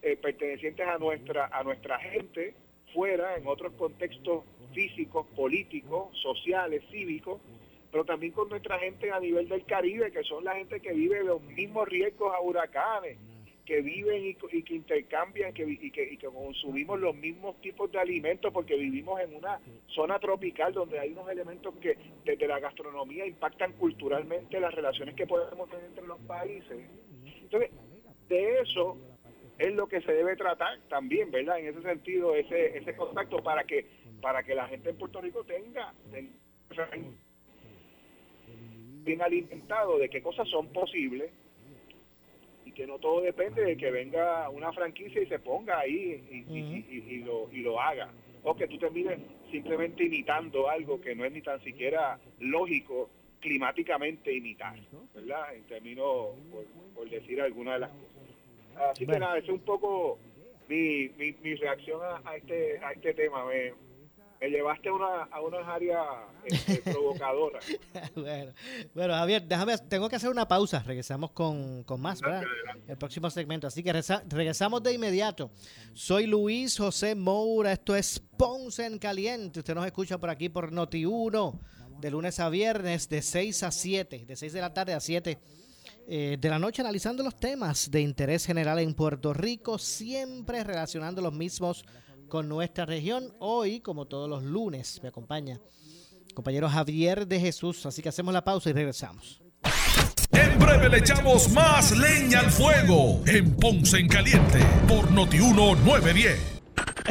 [0.02, 2.54] eh, pertenecientes a nuestra, a nuestra gente,
[2.92, 7.40] fuera, en otros contextos físicos, políticos, sociales, cívicos,
[7.90, 11.22] pero también con nuestra gente a nivel del Caribe, que son la gente que vive
[11.24, 13.18] los mismos riesgos a huracanes,
[13.64, 18.00] que viven y, que intercambian que, y, que, y que consumimos los mismos tipos de
[18.00, 23.24] alimentos porque vivimos en una zona tropical donde hay unos elementos que desde la gastronomía
[23.24, 26.78] impactan culturalmente las relaciones que podemos tener entre los países.
[27.24, 27.70] Entonces,
[28.28, 28.96] de eso
[29.58, 31.60] es lo que se debe tratar también, ¿verdad?
[31.60, 33.86] En ese sentido, ese, ese contacto para que,
[34.22, 35.92] para que la gente en Puerto Rico tenga,
[39.04, 41.30] bien alimentado de qué cosas son posibles
[42.64, 47.18] y que no todo depende de que venga una franquicia y se ponga ahí y,
[47.18, 48.08] lo, y lo haga.
[48.44, 49.18] O que tú termines
[49.50, 54.78] simplemente imitando algo que no es ni tan siquiera lógico climáticamente imitar,
[55.14, 55.54] ¿verdad?
[55.54, 56.30] En términos,
[56.94, 58.90] por, decir alguna de las cosas.
[58.92, 60.18] Así que nada, es un poco
[60.68, 63.44] mi, mi, reacción a, este, a este tema.
[63.44, 63.72] Me,
[64.50, 66.06] llevaste a, una, a unas áreas
[66.44, 67.64] este, provocadoras.
[68.14, 68.52] bueno,
[68.94, 70.82] bueno, Javier, déjame, tengo que hacer una pausa.
[70.84, 72.44] Regresamos con, más, ¿verdad?
[72.86, 73.66] El próximo segmento.
[73.66, 73.92] Así que
[74.28, 75.50] regresamos de inmediato.
[75.92, 77.72] Soy Luis José Moura.
[77.72, 79.60] Esto es Ponce en Caliente.
[79.60, 81.58] Usted nos escucha por aquí por Noti1
[82.00, 85.38] de lunes a viernes de 6 a 7, de 6 de la tarde a 7
[86.08, 91.22] eh, de la noche analizando los temas de interés general en Puerto Rico, siempre relacionando
[91.22, 91.84] los mismos
[92.32, 93.30] con nuestra región.
[93.40, 95.60] Hoy, como todos los lunes, me acompaña
[96.32, 99.42] compañero Javier de Jesús, así que hacemos la pausa y regresamos.
[100.30, 106.61] En breve le echamos más leña al fuego en Ponce en Caliente por Notiuno 910.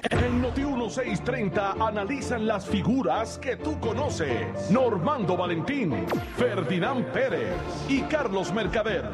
[0.10, 4.72] En Noti 1630 analizan las figuras que tú conoces.
[4.72, 6.06] Normando Valentín,
[6.38, 7.56] Ferdinand Pérez
[7.90, 9.10] y Carlos Mercader.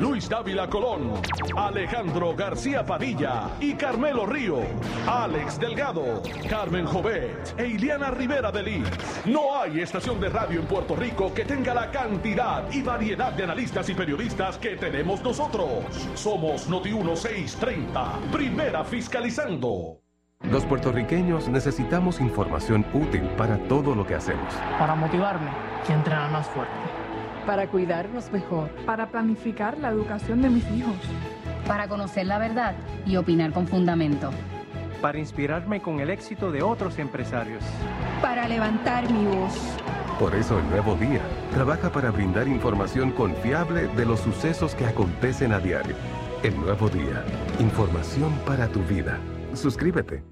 [0.00, 1.12] Luis Dávila Colón,
[1.56, 4.60] Alejandro García Padilla y Carmelo Río.
[5.06, 8.88] Alex Delgado, Carmen Jovet e Iliana Rivera de Liz.
[9.26, 13.44] No hay estación de radio en Puerto Rico que tenga la cantidad y variedad de
[13.44, 15.84] analistas y periodistas que tenemos nosotros.
[16.14, 19.91] Somos Noti 1630, primera fiscalizando.
[20.50, 24.52] Los puertorriqueños necesitamos información útil para todo lo que hacemos.
[24.78, 25.50] Para motivarme
[25.88, 26.72] y entrenar más fuerte.
[27.46, 28.68] Para cuidarnos mejor.
[28.84, 30.96] Para planificar la educación de mis hijos.
[31.66, 32.74] Para conocer la verdad
[33.06, 34.30] y opinar con fundamento.
[35.00, 37.62] Para inspirarme con el éxito de otros empresarios.
[38.20, 39.78] Para levantar mi voz.
[40.18, 45.52] Por eso el nuevo día trabaja para brindar información confiable de los sucesos que acontecen
[45.52, 45.96] a diario.
[46.42, 47.24] El nuevo día,
[47.58, 49.18] información para tu vida.
[49.54, 50.31] Suscríbete.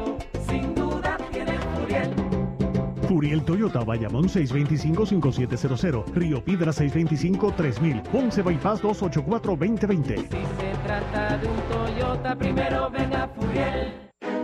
[3.11, 10.15] Furiel Toyota, Bayamón 625-5700, Río Piedra 625-3000, Ponce Bypass 284-2020.
[10.15, 13.91] Si se trata de un Toyota, primero venga Furiel.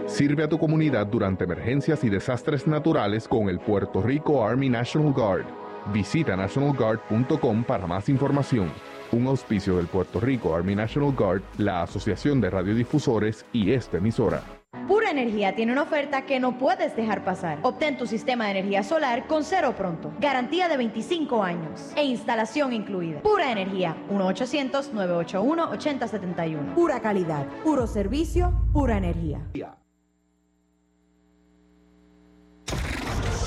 [0.05, 5.13] Sirve a tu comunidad durante emergencias y desastres naturales con el Puerto Rico Army National
[5.13, 5.45] Guard.
[5.93, 8.73] Visita nationalguard.com para más información.
[9.13, 14.56] Un auspicio del Puerto Rico Army National Guard, la Asociación de Radiodifusores y esta emisora.
[14.87, 17.59] Pura Energía tiene una oferta que no puedes dejar pasar.
[17.61, 20.13] Obtén tu sistema de energía solar con cero pronto.
[20.19, 23.21] Garantía de 25 años e instalación incluida.
[23.21, 26.73] Pura Energía, 1-800-981-8071.
[26.73, 29.45] Pura calidad, puro servicio, pura energía.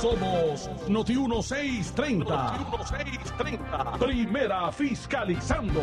[0.00, 2.34] Somos Noti 1630.
[2.34, 3.98] Noti 1630.
[3.98, 5.82] Primera fiscalizando.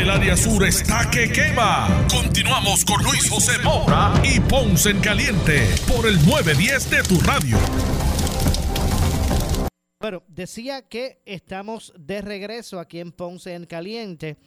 [0.00, 2.06] El área sur está que quema.
[2.10, 7.58] Continuamos con Luis José Moura y Ponce en Caliente por el 910 de tu radio.
[10.00, 14.38] Bueno, decía que estamos de regreso aquí en Ponce en Caliente.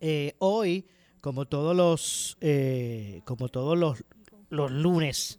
[0.00, 0.88] Eh, hoy,
[1.20, 4.02] como todos los, eh, como todos los,
[4.50, 5.38] los lunes,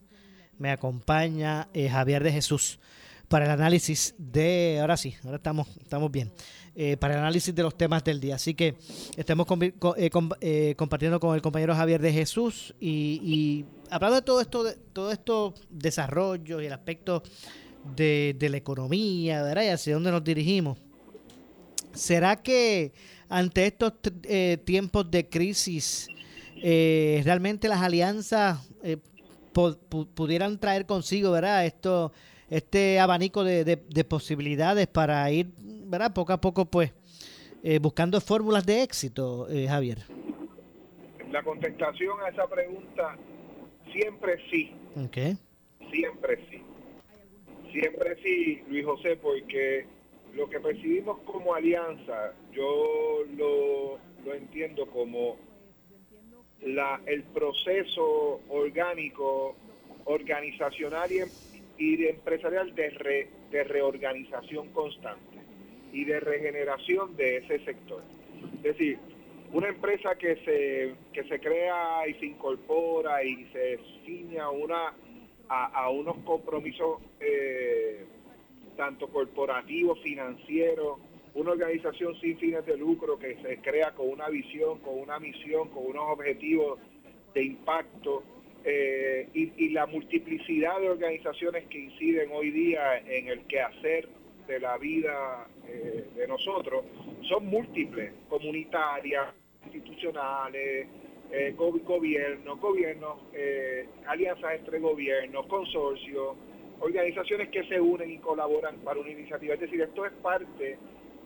[0.57, 2.79] me acompaña eh, Javier de Jesús
[3.27, 6.31] para el análisis de, ahora sí, ahora estamos, estamos bien,
[6.81, 8.35] eh, para el análisis de los temas del día.
[8.35, 8.75] Así que
[9.17, 9.73] estamos con, eh,
[10.39, 14.77] eh, compartiendo con el compañero Javier de Jesús y, y, hablando de todo esto, de
[14.93, 17.21] todo esto desarrollo y el aspecto
[17.95, 19.63] de, la economía, ¿verdad?
[19.63, 20.77] Y hacia dónde nos dirigimos.
[21.93, 22.93] ¿Será que
[23.27, 26.07] ante estos eh, tiempos de crisis
[26.61, 28.59] eh, realmente las alianzas
[30.13, 31.65] pudieran traer consigo, ¿verdad?
[31.65, 32.13] Esto,
[32.49, 35.51] este abanico de, posibilidades para ir,
[35.89, 36.13] ¿verdad?
[36.13, 36.93] Poco a poco, pues,
[37.63, 39.97] eh, buscando fórmulas de éxito, eh, Javier.
[41.31, 43.17] La contestación a esa pregunta,
[43.91, 44.71] siempre sí.
[45.07, 45.37] Okay.
[45.91, 46.61] Siempre sí.
[47.71, 49.85] Siempre sí, Luis José, porque
[50.33, 55.37] lo que percibimos como alianza, yo lo, lo entiendo como
[56.61, 59.55] la, el proceso orgánico,
[60.05, 61.19] organizacional y,
[61.77, 65.38] y de empresarial de, re, de reorganización constante
[65.91, 68.03] y de regeneración de ese sector.
[68.57, 68.99] Es decir,
[69.51, 74.93] una empresa que se, que se crea y se incorpora y se ciña una,
[75.47, 78.05] a, a unos compromisos eh,
[78.77, 80.99] tanto corporativos, financieros,
[81.33, 85.69] una organización sin fines de lucro que se crea con una visión, con una misión,
[85.69, 86.79] con unos objetivos
[87.33, 88.23] de impacto
[88.63, 94.09] eh, y, y, la multiplicidad de organizaciones que inciden hoy día en el quehacer
[94.49, 96.83] de la vida eh, de nosotros
[97.21, 99.27] son múltiples, comunitarias,
[99.63, 100.87] institucionales,
[101.31, 106.35] eh, go gobiernos, gobiernos, eh, alianzas entre gobiernos, consorcios,
[106.79, 109.53] organizaciones que se unen y colaboran para una iniciativa.
[109.53, 110.79] Es decir, esto es parte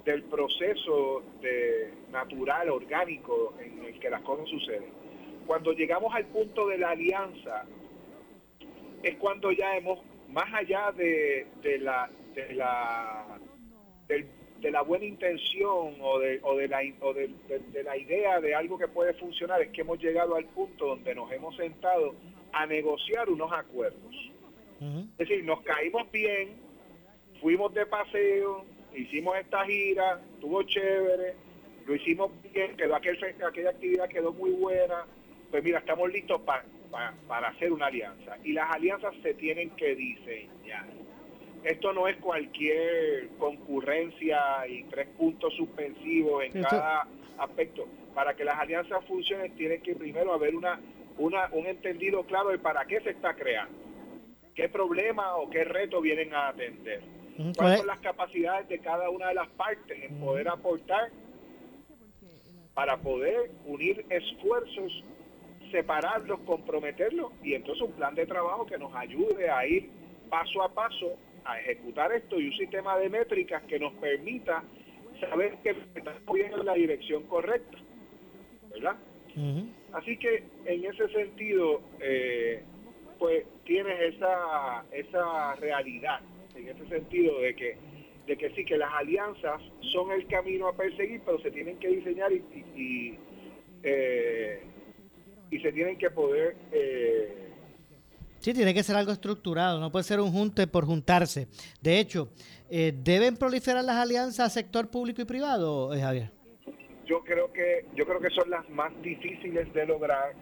[0.04, 4.92] del proceso de natural, orgánico, en el que las cosas suceden.
[5.48, 7.64] Cuando llegamos al punto de la alianza,
[9.02, 13.40] es cuando ya hemos, más allá de, de la, de la,
[14.08, 14.28] del,
[14.60, 18.56] de la buena intención o, de, o, de, la, o de, de, la idea de
[18.56, 22.16] algo que puede funcionar, es que hemos llegado al punto donde nos hemos sentado
[22.52, 24.32] a negociar unos acuerdos.
[24.80, 25.08] Uh -huh.
[25.18, 26.56] Es decir, nos caímos bien,
[27.42, 28.66] fuimos de paseo,
[28.96, 31.34] hicimos esta gira, estuvo chévere,
[31.86, 35.06] lo hicimos bien, quedó aquel, aquella actividad quedó muy buena,
[35.52, 38.38] pues mira, estamos listos para hacer una alianza.
[38.44, 40.88] Y las alianzas se tienen que diseñar.
[41.64, 47.08] Esto no es cualquier concurrencia y tres puntos suspensivos en cada
[47.38, 47.88] aspecto.
[48.14, 50.80] Para que las alianzas funcionen tiene que primero haber una,
[51.18, 53.76] una, un entendido claro de para qué se está creando,
[54.54, 57.02] qué problema o qué reto vienen a atender,
[57.58, 61.12] cuáles son las capacidades de cada una de las partes en poder aportar
[62.74, 65.04] para poder unir esfuerzos,
[65.72, 69.90] separarlos, comprometerlos y entonces un plan de trabajo que nos ayude a ir
[70.30, 74.64] paso a paso a ejecutar esto y un sistema de métricas que nos permita
[75.20, 77.78] saber que estamos yendo en la dirección correcta.
[78.70, 78.96] ¿Verdad?
[79.94, 82.64] Así que en ese sentido, eh,
[83.20, 86.22] pues tienes esa, esa realidad,
[86.56, 87.78] en ese sentido de que
[88.26, 91.90] de que sí, que las alianzas son el camino a perseguir, pero se tienen que
[91.90, 92.42] diseñar y,
[92.74, 93.20] y,
[93.84, 94.62] eh,
[95.62, 96.56] se tienen que poder...
[96.72, 97.43] Eh,
[98.44, 101.48] Sí, tiene que ser algo estructurado, no puede ser un junte por juntarse.
[101.82, 102.28] De hecho,
[102.70, 106.30] eh, ¿deben proliferar las alianzas sector público y privado, eh, Javier?
[107.06, 110.36] Yo creo que yo creo que son las más difíciles de lograr,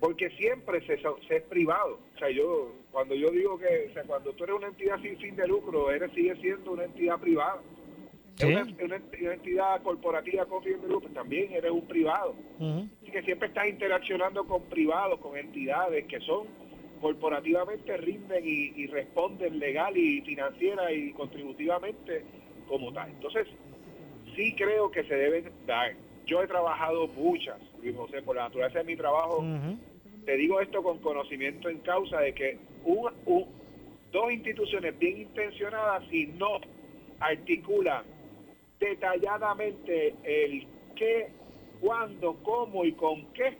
[0.00, 2.00] porque siempre se, es privado.
[2.14, 5.18] O sea, yo cuando yo digo que, o sea, cuando tú eres una entidad sin
[5.18, 7.60] fin de lucro, eres sigue siendo una entidad privada.
[8.36, 8.46] ¿Sí?
[8.46, 8.96] Una, una,
[9.34, 12.34] entidad corporativa con fin de lucro, también eres un privado.
[13.02, 16.63] Así que siempre estás interaccionando con privados, con entidades que son
[17.04, 22.24] corporativamente rinden y, responden legal y financiera y contributivamente
[22.66, 23.10] como tal.
[23.10, 23.46] Entonces,
[24.34, 25.92] sí creo que se deben dar.
[26.24, 29.44] Yo he trabajado muchas, Luis José, por la naturaleza de mi trabajo,
[30.24, 32.56] te digo esto con conocimiento en causa de que
[34.10, 36.58] dos instituciones bien intencionadas, si no
[37.20, 38.04] articulan
[38.80, 41.28] detalladamente el qué,
[41.82, 43.58] cuándo, cómo y con qué,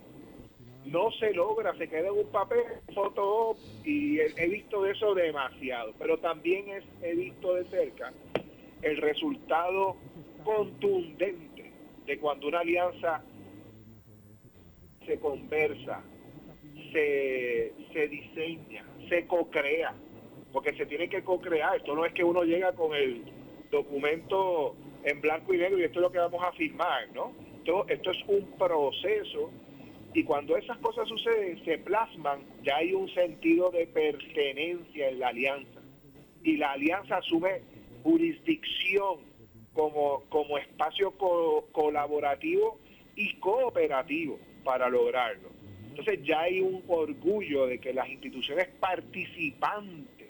[0.84, 2.62] no se logra, se queda en un papel,
[2.94, 8.12] foto y he, visto de eso demasiado, pero también es, he visto de cerca
[8.82, 9.96] el resultado
[10.44, 11.72] contundente
[12.06, 13.22] de cuando una alianza
[15.06, 16.02] se conversa,
[16.92, 19.94] se, se diseña, se co-crea,
[20.52, 23.22] porque se tiene que co-crear, esto no es que uno llega con el
[23.70, 27.32] documento en blanco y negro y esto es lo que vamos a firmar, ¿no?
[27.88, 29.50] Esto es un proceso
[30.14, 35.28] y cuando esas cosas suceden, se plasman, ya hay un sentido de pertenencia en la
[35.28, 35.80] alianza.
[36.44, 37.62] Y la alianza asume
[38.04, 39.18] jurisdicción
[39.72, 41.12] como, como espacio
[41.72, 42.78] colaborativo
[43.16, 45.48] y cooperativo para lograrlo.
[45.88, 50.28] Entonces ya hay un orgullo de que las instituciones participantes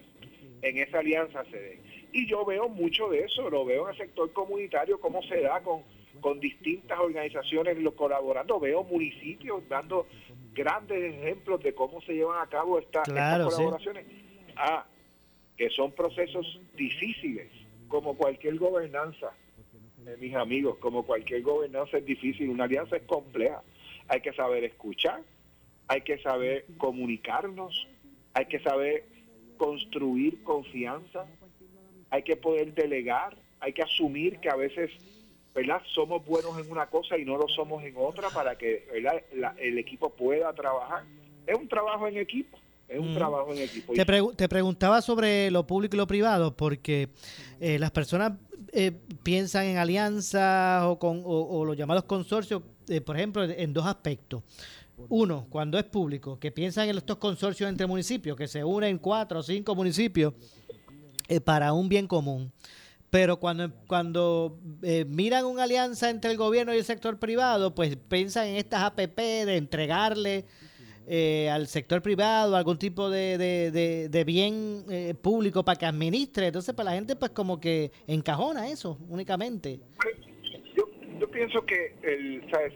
[0.63, 1.81] en esa alianza se den.
[2.13, 5.61] Y yo veo mucho de eso, lo veo en el sector comunitario, cómo se da
[5.61, 5.83] con
[6.25, 8.59] con distintas organizaciones colaborando.
[8.59, 10.07] Veo municipios dando
[10.55, 14.07] grandes ejemplos de cómo se llevan a cabo estas colaboraciones.
[14.57, 14.87] Ah,
[15.55, 17.51] que son procesos difíciles,
[17.89, 19.35] como cualquier gobernanza,
[20.07, 23.63] eh, mis amigos, como cualquier gobernanza es difícil, una alianza es compleja.
[24.09, 25.21] Hay que saber escuchar,
[25.89, 27.87] hay que saber comunicarnos,
[28.33, 29.05] hay que saber
[29.59, 31.27] construir confianza,
[32.09, 34.91] hay que poder delegar, hay que asumir que a veces
[35.55, 35.81] ¿verdad?
[35.95, 38.89] Somos buenos en una cosa y no lo somos en otra para que
[39.59, 41.05] el equipo pueda trabajar.
[41.47, 42.59] Es un trabajo en equipo.
[42.89, 43.15] Es un mm.
[43.15, 43.93] trabajo en equipo.
[43.95, 47.09] Te, te, preguntaba sobre lo público y lo privado porque
[47.61, 48.33] eh, las personas
[48.73, 48.93] eh,
[49.23, 54.43] piensan en alianzas o, con, o, los llamados consorcios, eh, por ejemplo, en dos aspectos.
[55.09, 59.41] Uno, cuando es público, que piensan en estos consorcios entre municipios, que se unen cuatro
[59.41, 60.35] o cinco municipios
[61.45, 62.53] para un bien común.
[63.15, 67.95] Pero cuando, cuando eh, miran una alianza entre el gobierno y el sector privado, pues
[67.95, 70.45] piensan en estas APP de entregarle
[71.07, 76.49] eh, al sector privado algún tipo de, bien eh, público para que administre.
[76.49, 79.79] Entonces, para la gente, pues como que encajona eso únicamente.
[80.77, 80.91] Yo,
[81.21, 82.73] yo pienso que el, ¿sabes?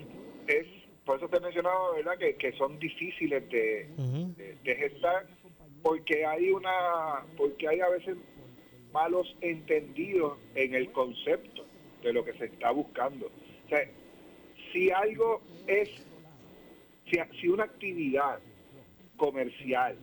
[0.47, 0.69] es,
[1.05, 2.17] por eso te he mencionado, ¿verdad?
[2.17, 3.89] Que, que son difíciles de,
[4.63, 5.27] de gestar
[5.83, 8.17] porque hay una, porque hay a veces
[8.93, 11.65] malos entendidos en el concepto
[12.03, 13.27] de lo que se está buscando.
[13.27, 13.89] O sea,
[14.73, 15.91] si algo es,
[17.11, 18.39] si, una actividad
[19.17, 19.97] comercial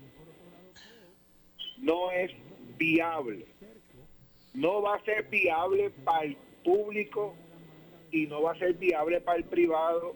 [1.78, 2.32] no es
[2.78, 3.46] viable,
[4.54, 7.36] no va a ser viable para el público
[8.12, 10.16] y no va a ser viable para el privado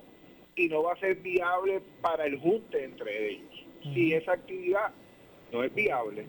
[0.56, 3.66] y no va a ser viable para el junte entre ellos.
[3.82, 4.92] Si esa actividad
[5.52, 6.28] no es viable,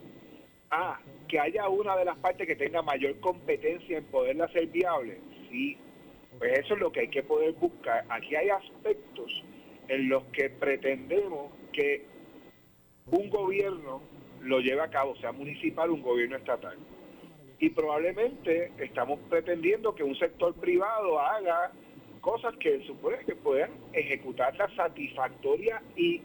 [0.73, 0.97] Ah,
[1.27, 5.19] que haya una de las partes que tenga mayor competencia en poderla hacer viable.
[5.49, 5.77] Sí,
[6.39, 8.05] pues eso es lo que hay que poder buscar.
[8.07, 9.43] Aquí hay aspectos
[9.89, 12.05] en los que pretendemos que
[13.07, 14.01] un gobierno
[14.41, 16.77] lo lleve a cabo, sea municipal o un gobierno estatal.
[17.59, 21.73] Y probablemente estamos pretendiendo que un sector privado haga
[22.21, 26.21] cosas que supone que puedan ejecutarla satisfactoria y,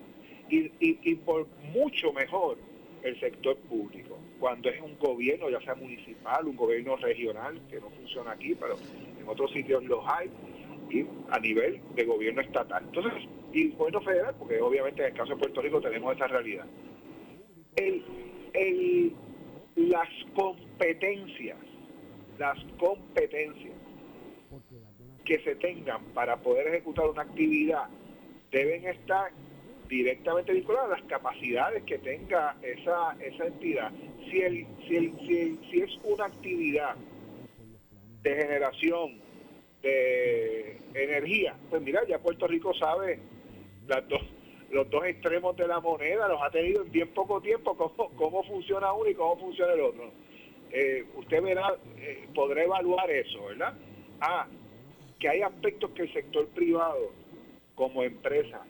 [0.48, 2.58] y, y, por mucho mejor
[3.06, 4.18] el sector público.
[4.40, 8.76] Cuando es un gobierno, ya sea municipal, un gobierno regional, que no funciona aquí, pero
[9.18, 10.30] en otros sitios los hay,
[10.90, 12.84] y a nivel de gobierno estatal.
[12.84, 13.12] Entonces,
[13.52, 16.66] y gobierno federal, porque obviamente en el caso de Puerto Rico tenemos esta realidad.
[17.76, 18.02] El,
[18.52, 19.12] el,
[19.76, 21.58] las competencias,
[22.38, 23.74] las competencias
[25.24, 27.88] que se tengan para poder ejecutar una actividad
[28.50, 29.32] deben estar
[29.88, 33.92] directamente vinculadas a las capacidades que tenga esa, esa entidad.
[34.30, 36.96] Si, el, si, el, si, si es una actividad
[38.22, 39.20] de generación
[39.82, 43.20] de energía, pues mira, ya Puerto Rico sabe
[43.86, 44.22] las dos,
[44.70, 48.42] los dos extremos de la moneda, los ha tenido en bien poco tiempo, cómo, cómo
[48.44, 50.10] funciona uno y cómo funciona el otro.
[50.70, 53.74] Eh, usted verá, eh, podrá evaluar eso, ¿verdad?
[54.20, 54.46] Ah,
[55.20, 57.12] que hay aspectos que el sector privado,
[57.74, 58.62] como empresas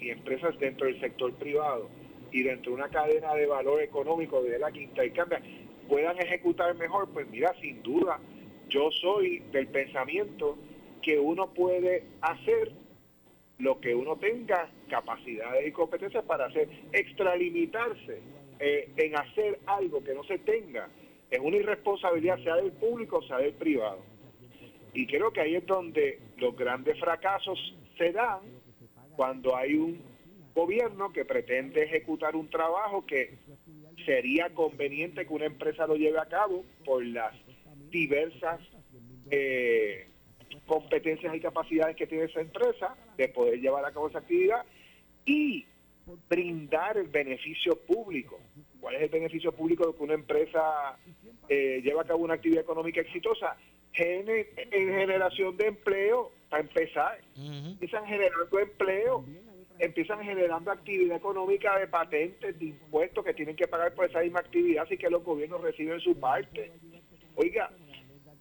[0.00, 1.88] y empresas dentro del sector privado
[2.32, 5.42] y dentro de una cadena de valor económico de la quinta y cambia,
[5.88, 8.18] puedan ejecutar mejor, pues mira, sin duda,
[8.68, 10.56] yo soy del pensamiento
[11.02, 12.72] que uno puede hacer
[13.58, 18.20] lo que uno tenga capacidades y competencias para hacer, extralimitarse
[18.58, 20.88] eh, en hacer algo que no se tenga,
[21.30, 23.98] es una irresponsabilidad sea del público sea del privado.
[24.92, 28.40] Y creo que ahí es donde los grandes fracasos se dan
[29.20, 30.00] cuando hay un
[30.54, 33.36] gobierno que pretende ejecutar un trabajo que
[34.06, 37.34] sería conveniente que una empresa lo lleve a cabo por las
[37.90, 38.60] diversas
[39.30, 40.08] eh,
[40.64, 44.64] competencias y capacidades que tiene esa empresa de poder llevar a cabo esa actividad
[45.26, 45.66] y
[46.30, 48.40] brindar el beneficio público.
[48.80, 50.98] ¿Cuál es el beneficio público de que una empresa
[51.46, 53.54] eh, lleva a cabo una actividad económica exitosa?
[53.94, 59.24] En generación de empleo, para empezar, empiezan generando empleo,
[59.78, 64.40] empiezan generando actividad económica de patentes, de impuestos que tienen que pagar por esa misma
[64.40, 66.72] actividad, así que los gobiernos reciben su parte.
[67.36, 67.70] Oiga,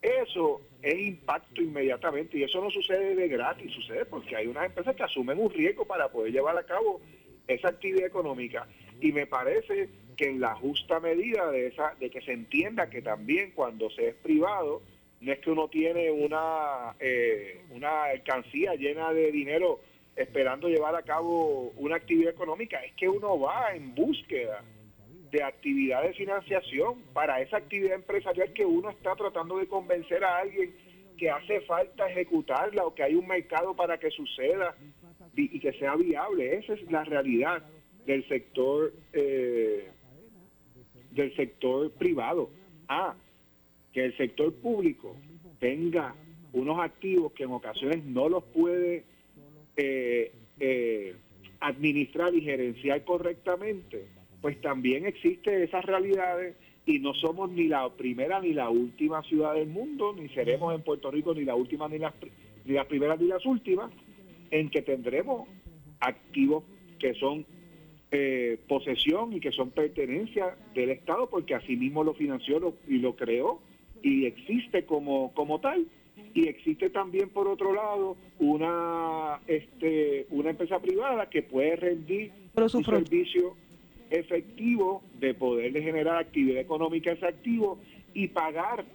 [0.01, 4.95] eso es impacto inmediatamente y eso no sucede de gratis, sucede porque hay unas empresas
[4.95, 7.01] que asumen un riesgo para poder llevar a cabo
[7.47, 8.67] esa actividad económica.
[9.01, 13.01] Y me parece que en la justa medida de esa de que se entienda que
[13.01, 14.81] también cuando se es privado
[15.21, 19.81] no es que uno tiene una, eh, una alcancía llena de dinero
[20.15, 24.63] esperando llevar a cabo una actividad económica, es que uno va en búsqueda
[25.31, 30.37] de actividad de financiación para esa actividad empresarial que uno está tratando de convencer a
[30.37, 30.73] alguien
[31.17, 34.75] que hace falta ejecutarla o que hay un mercado para que suceda
[35.35, 36.57] y, que sea viable.
[36.57, 37.63] Esa es la realidad
[38.05, 39.89] del sector eh,
[41.11, 42.49] del sector privado.
[42.87, 43.15] Ah,
[43.93, 45.15] que el sector público
[45.59, 46.15] tenga
[46.53, 49.03] unos activos que en ocasiones no los puede
[49.75, 51.15] eh, eh,
[51.59, 54.05] administrar y gerenciar correctamente,
[54.41, 59.53] pues también existen esas realidades y no somos ni la primera ni la última ciudad
[59.53, 62.13] del mundo, ni seremos en Puerto Rico ni la última ni las,
[62.65, 63.91] ni las primeras ni las últimas,
[64.51, 65.47] en que tendremos
[65.99, 66.63] activos
[66.97, 67.45] que son
[68.11, 73.15] eh, posesión y que son pertenencia del Estado, porque así mismo lo financió y lo
[73.15, 73.61] creó
[74.01, 75.85] y existe como, como tal.
[76.33, 82.83] Y existe también por otro lado una este una empresa privada que puede rendir un
[82.83, 83.55] servicio
[84.09, 87.79] efectivo de poder generar actividad económica ese activo
[88.13, 88.85] y pagar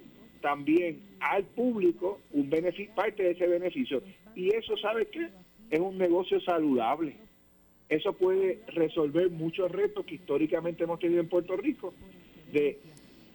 [0.40, 4.02] también al público un beneficio parte de ese beneficio.
[4.34, 5.28] Y eso sabe qué
[5.70, 7.16] es un negocio saludable.
[7.88, 11.94] Eso puede resolver muchos retos que históricamente hemos tenido en Puerto Rico
[12.52, 12.78] de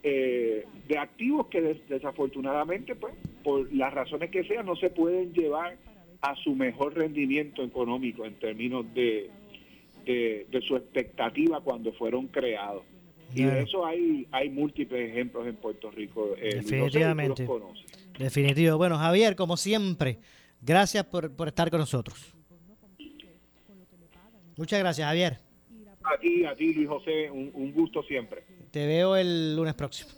[0.01, 5.75] eh, de activos que desafortunadamente, pues, por las razones que sean, no se pueden llevar
[6.21, 9.29] a su mejor rendimiento económico en términos de,
[10.05, 12.83] de, su expectativa cuando fueron creados.
[13.35, 16.33] Y de eso hay, hay múltiples ejemplos en Puerto Rico.
[16.37, 17.47] Eh, Definitivamente.
[18.17, 18.77] Definitivo.
[18.77, 20.17] Bueno, Javier, como siempre,
[20.61, 22.33] gracias por, por estar con nosotros.
[24.57, 25.37] Muchas gracias, Javier.
[26.03, 28.43] A ti, a ti, Luis José, un gusto siempre.
[28.71, 30.09] Te veo el lunes próximo.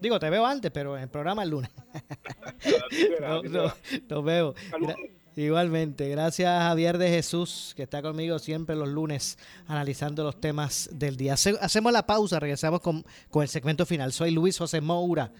[0.00, 1.70] Digo, te veo antes, pero en el programa el lunes.
[4.08, 4.54] nos, veo.
[5.36, 10.90] Igualmente, gracias a Javier de Jesús, que está conmigo siempre los lunes analizando los temas
[10.92, 11.34] del día.
[11.34, 14.12] Hacemos la pausa, regresamos con, con el segmento final.
[14.12, 15.32] Soy Luis José Moura.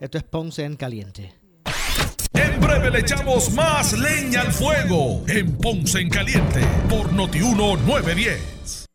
[0.00, 1.32] Esto es Ponce en Caliente.
[2.32, 8.79] En breve le echamos más leña al fuego en Ponce en Caliente por Notiuno 910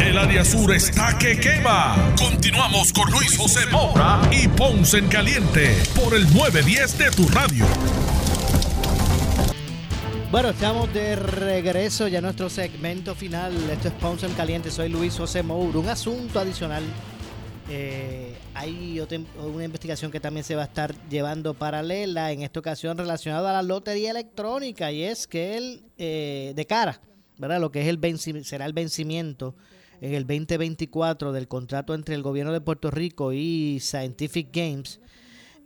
[0.00, 2.14] El área sur está que quema.
[2.18, 7.64] Continuamos con Luis José Moura y Ponce en Caliente por el 910 de tu radio.
[10.30, 13.52] Bueno, estamos de regreso ya a nuestro segmento final.
[13.70, 14.70] Esto es Ponce en Caliente.
[14.70, 15.78] Soy Luis José Moura.
[15.78, 16.82] Un asunto adicional.
[17.68, 19.00] Eh, hay
[19.36, 23.52] una investigación que también se va a estar llevando paralela en esta ocasión relacionada a
[23.54, 27.00] la lotería electrónica y es que él, eh, de cara,
[27.38, 27.60] ¿verdad?
[27.60, 29.54] Lo que es el será el vencimiento
[30.04, 35.00] en el 2024 del contrato entre el gobierno de Puerto Rico y Scientific Games,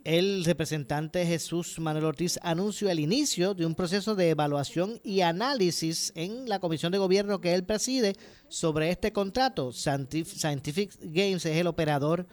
[0.05, 6.13] el representante Jesús Manuel Ortiz anunció el inicio de un proceso de evaluación y análisis
[6.15, 8.15] en la comisión de gobierno que él preside
[8.47, 9.73] sobre este contrato.
[9.73, 12.25] Scientific Games es el operador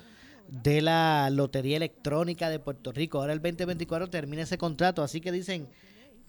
[0.46, 3.18] de la Lotería Electrónica de Puerto Rico.
[3.18, 5.66] Ahora el 2024 termina ese contrato, así que dicen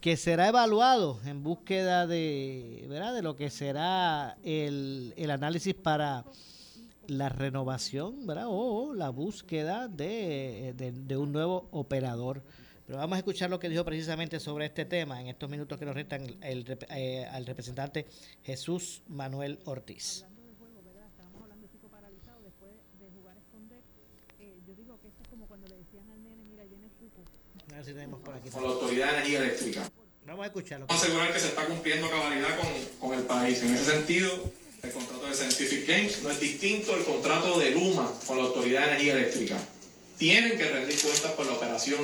[0.02, 3.14] que será evaluado en búsqueda de, ¿verdad?
[3.14, 6.24] de lo que será el, el análisis para
[7.08, 8.46] la renovación ¿verdad?
[8.48, 12.44] o la búsqueda de, de, un nuevo operador.
[12.86, 15.86] Pero vamos a escuchar lo que dijo precisamente sobre este tema en estos minutos que
[15.86, 18.06] nos restan el, eh, al representante
[18.44, 20.26] Jesús Manuel Ortiz.
[28.52, 29.90] Con la Autoridad de Energía Eléctrica.
[30.26, 30.88] Vamos a escucharlo.
[30.88, 33.62] Vamos a asegurar que se está cumpliendo cabalidad con, con el país.
[33.62, 34.32] En ese sentido,
[34.82, 38.82] el contrato de Scientific Games no es distinto al contrato de Luma con la Autoridad
[38.82, 39.58] de Energía Eléctrica.
[40.18, 42.02] Tienen que rendir cuentas por la operación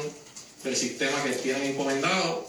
[0.63, 2.47] del sistema que tienen encomendado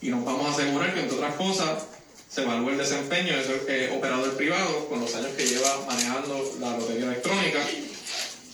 [0.00, 1.82] y nos vamos a asegurar que, entre otras cosas,
[2.28, 6.56] se evalúe el desempeño de ese eh, operador privado con los años que lleva manejando
[6.60, 7.58] la lotería electrónica,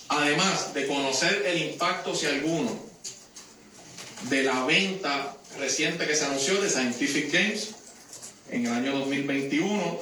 [0.09, 2.86] además de conocer el impacto, si alguno,
[4.23, 7.69] de la venta reciente que se anunció de Scientific Games
[8.51, 10.01] en el año 2021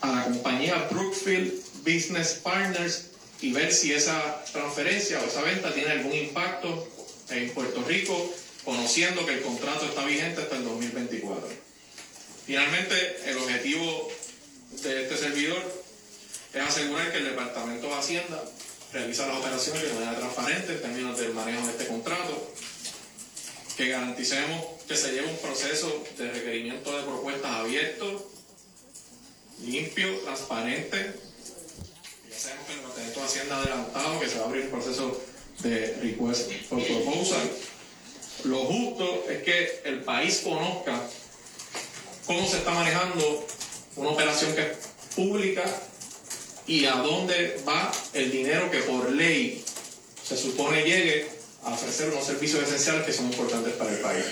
[0.00, 1.52] a la compañía Brookfield
[1.84, 3.06] Business Partners
[3.40, 6.88] y ver si esa transferencia o esa venta tiene algún impacto
[7.30, 8.34] en Puerto Rico,
[8.64, 11.48] conociendo que el contrato está vigente hasta el 2024.
[12.46, 14.10] Finalmente, el objetivo
[14.82, 15.84] de este servidor
[16.52, 18.42] es asegurar que el Departamento de Hacienda
[18.92, 22.52] realiza las operaciones de manera transparente en términos del manejo de este contrato,
[23.76, 28.30] que garanticemos que se lleve un proceso de requerimiento de propuestas abierto,
[29.64, 31.14] limpio, transparente.
[32.30, 34.70] Ya sabemos que el Departamento de Hacienda ha adelantado que se va a abrir un
[34.70, 35.20] proceso
[35.60, 37.50] de request for proposal.
[38.44, 41.00] Lo justo es que el país conozca
[42.26, 43.46] cómo se está manejando
[43.96, 44.78] una operación que es
[45.14, 45.64] pública
[46.66, 49.64] y a dónde va el dinero que por ley
[50.26, 51.28] se supone llegue
[51.64, 54.24] a ofrecer unos servicios esenciales que son importantes para el país.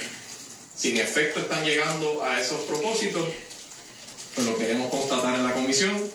[0.76, 3.28] Si en efecto están llegando a esos propósitos,
[4.35, 6.11] pues lo queremos constatar en la comisión.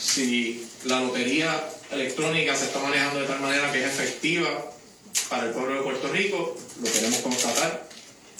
[0.00, 4.72] Si la lotería electrónica se está manejando de tal manera que es efectiva
[5.28, 7.88] para el pueblo de Puerto Rico, lo queremos constatar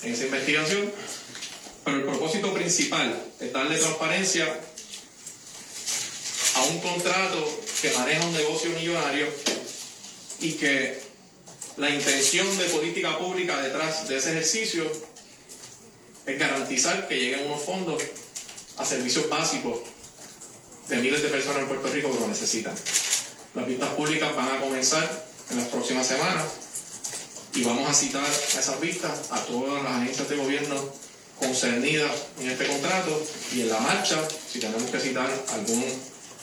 [0.03, 0.91] en esa investigación.
[1.83, 4.59] Pero el propósito principal es darle transparencia
[6.55, 9.27] a un contrato que maneja un negocio millonario
[10.45, 10.99] y que
[11.77, 14.85] la intención de política pública detrás de ese ejercicio
[16.25, 18.01] es garantizar que lleguen unos fondos
[18.77, 19.79] a servicios básicos
[20.87, 22.75] de miles de personas en Puerto Rico que lo necesitan.
[23.55, 26.45] Las vistas públicas van a comenzar en las próximas semanas
[27.55, 30.75] y vamos a citar a esas vistas a todas las agencias de gobierno
[31.39, 33.25] concernidas en este contrato
[33.55, 34.21] y en la marcha,
[34.51, 35.83] si tenemos que citar algún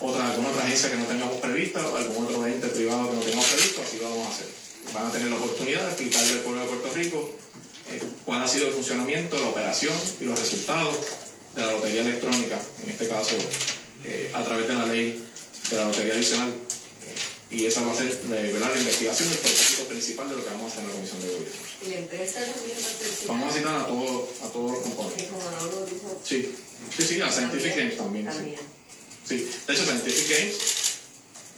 [0.02, 3.46] otra, alguna otra agencia que no tengamos prevista algún otro ente privado que no tengamos
[3.46, 6.60] previsto, así lo vamos a hacer van a tener la oportunidad de explicarle al pueblo
[6.60, 7.30] de Puerto Rico
[7.90, 10.96] eh, cuál ha sido el funcionamiento, la operación y los resultados
[11.54, 13.36] de la lotería electrónica, en este caso
[14.04, 15.24] eh, a través de la ley
[15.70, 16.52] de la lotería adicional
[17.50, 20.50] y esa va a ser eh, la investigación y el propósito principal de lo que
[20.50, 21.54] vamos a hacer en la Comisión de Gobierno.
[21.84, 22.40] ¿Y la empresa
[23.28, 25.28] Vamos a citar a, todo, a todos los componentes.
[26.24, 26.54] Sí,
[26.96, 28.28] sí, sí, a Scientific Games también.
[28.32, 28.54] Sí.
[29.38, 30.56] De hecho, Scientific Games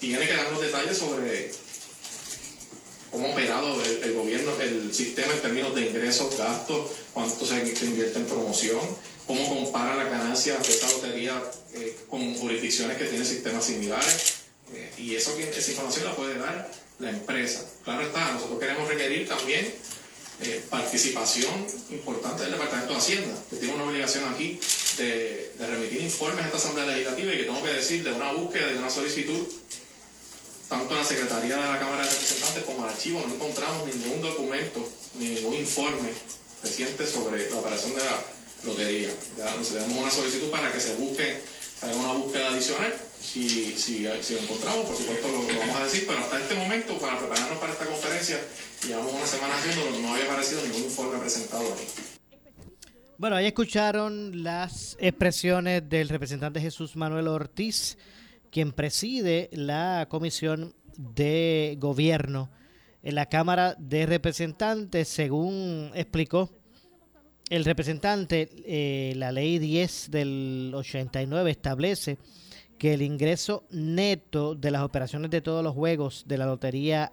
[0.01, 1.51] tiene que darnos detalles sobre
[3.11, 8.18] cómo ha operado el, gobierno, el sistema en términos de ingresos, gastos, cuánto se, invierte
[8.18, 8.81] en promoción,
[9.27, 11.43] cómo compara las ganancias de esta lotería
[11.75, 14.35] eh, con jurisdicciones que tienen sistemas similares.
[14.72, 17.64] Eh, y eso, esa información la puede dar la empresa.
[17.85, 19.72] Claro está, nosotros queremos requerir también
[20.41, 24.59] eh, participación importante del Departamento de Hacienda, que tiene una obligación aquí
[24.99, 28.66] de, remitir informes a esta Asamblea Legislativa y que tengo que decir de una búsqueda,
[28.66, 29.47] de una solicitud
[30.68, 34.22] tanto en la Secretaría de la Cámara de Representantes como el archivo no encontramos ningún
[34.22, 36.09] documento, ni ningún informe
[36.62, 38.24] reciente sobre la operación de la
[38.64, 39.11] lotería.
[39.39, 41.41] Ya nos damos una solicitud para que se busque,
[41.85, 42.93] haga una búsqueda adicional.
[43.20, 47.18] Si, si, lo encontramos, por supuesto lo, vamos a decir, pero hasta este momento, para
[47.18, 48.39] prepararnos para esta conferencia,
[48.87, 51.85] llevamos una semana haciendo, no había aparecido ningún informe presentado aquí.
[53.16, 57.97] Bueno, ahí escucharon las expresiones del representante Jesús Manuel Ortiz
[58.55, 62.51] quien preside la Comisión de Gobierno
[63.03, 66.53] en la Cámara de Representantes, según explicó
[67.51, 72.19] el representante, eh, la ley 10 del 89 establece
[72.79, 77.11] que el ingreso neto de las operaciones de todos los juegos de la lotería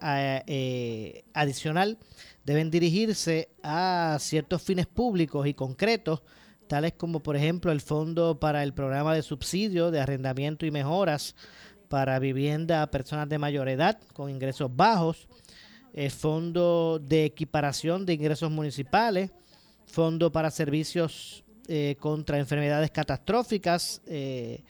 [0.47, 1.97] eh, adicional
[2.43, 6.23] deben dirigirse a ciertos fines públicos y concretos
[6.71, 11.35] tales como por ejemplo el Fondo para el Programa de Subsidio de Arrendamiento y Mejoras
[11.89, 15.27] para Vivienda a Personas de Mayor Edad con ingresos bajos,
[15.93, 19.31] el Fondo de Equiparación de Ingresos Municipales,
[19.91, 24.63] Fondo para Servicios eh, contra Enfermedades Catastróficas eh,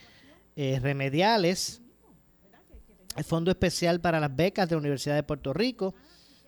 [0.56, 1.80] eh, Remediales,
[3.16, 5.94] el Fondo Especial para las Becas de la Universidad de Puerto Rico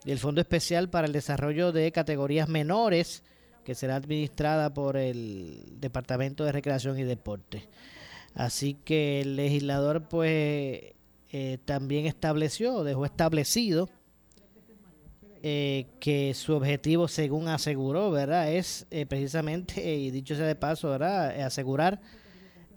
[0.03, 3.23] y el Fondo Especial para el Desarrollo de Categorías Menores
[3.63, 7.69] que será administrada por el Departamento de Recreación y Deporte.
[8.33, 10.93] Así que el legislador pues
[11.65, 13.89] también estableció, dejó establecido
[15.43, 18.51] eh, que su objetivo, según aseguró, ¿verdad?
[18.51, 21.39] Es eh, precisamente, y dicho sea de paso, ¿verdad?
[21.41, 22.01] Asegurar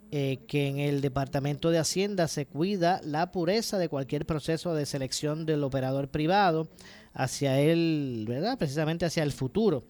[0.09, 5.45] que en el Departamento de Hacienda se cuida la pureza de cualquier proceso de selección
[5.45, 6.69] del operador privado
[7.13, 8.57] hacia él, ¿verdad?
[8.57, 9.83] Precisamente hacia el futuro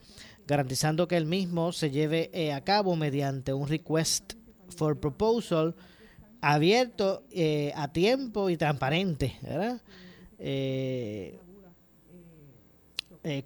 [0.47, 4.34] garantizando que el mismo se lleve eh, a cabo mediante un request
[4.69, 5.75] for proposal
[6.41, 9.36] abierto eh, a tiempo y transparente,
[10.39, 11.38] eh,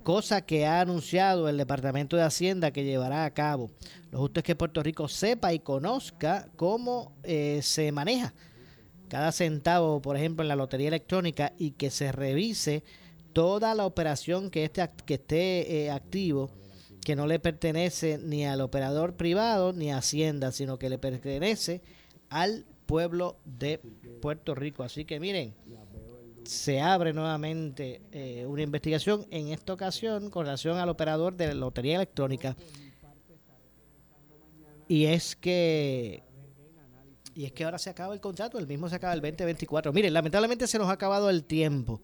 [0.04, 3.72] cosa que ha anunciado el Departamento de Hacienda que llevará a cabo.
[4.12, 8.34] Lo justo es que Puerto Rico sepa y conozca cómo se maneja
[9.08, 12.84] cada centavo, por ejemplo, en la lotería electrónica y que se revise
[13.34, 16.50] toda la operación que, esté, que esté activo
[17.04, 21.82] que no le pertenece ni al operador privado ni a Hacienda, sino que le pertenece
[22.30, 23.80] al pueblo de
[24.22, 24.84] Puerto Rico.
[24.84, 25.56] Así que miren,
[26.52, 31.54] se abre nuevamente eh, una investigación en esta ocasión con relación al operador de la
[31.54, 32.58] lotería electrónica.
[34.90, 36.24] Y es que
[37.34, 39.94] y es que ahora se acaba el contrato, el mismo se acaba el 2024.
[39.94, 42.02] Miren, lamentablemente se nos ha acabado el tiempo.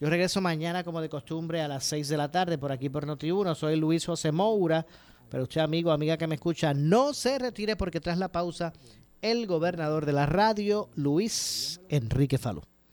[0.00, 3.06] Yo regreso mañana, como de costumbre, a las 6 de la tarde por aquí por
[3.06, 3.54] Noti1.
[3.54, 4.86] Soy Luis José Moura.
[5.28, 8.72] Pero usted, amigo, amiga que me escucha, no se retire porque tras la pausa,
[9.20, 12.62] el gobernador de la radio, Luis Enrique Falú.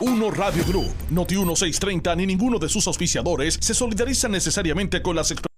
[0.00, 5.30] Uno Radio Group, Noti 1630 ni ninguno de sus auspiciadores se solidarizan necesariamente con las
[5.30, 5.55] expresiones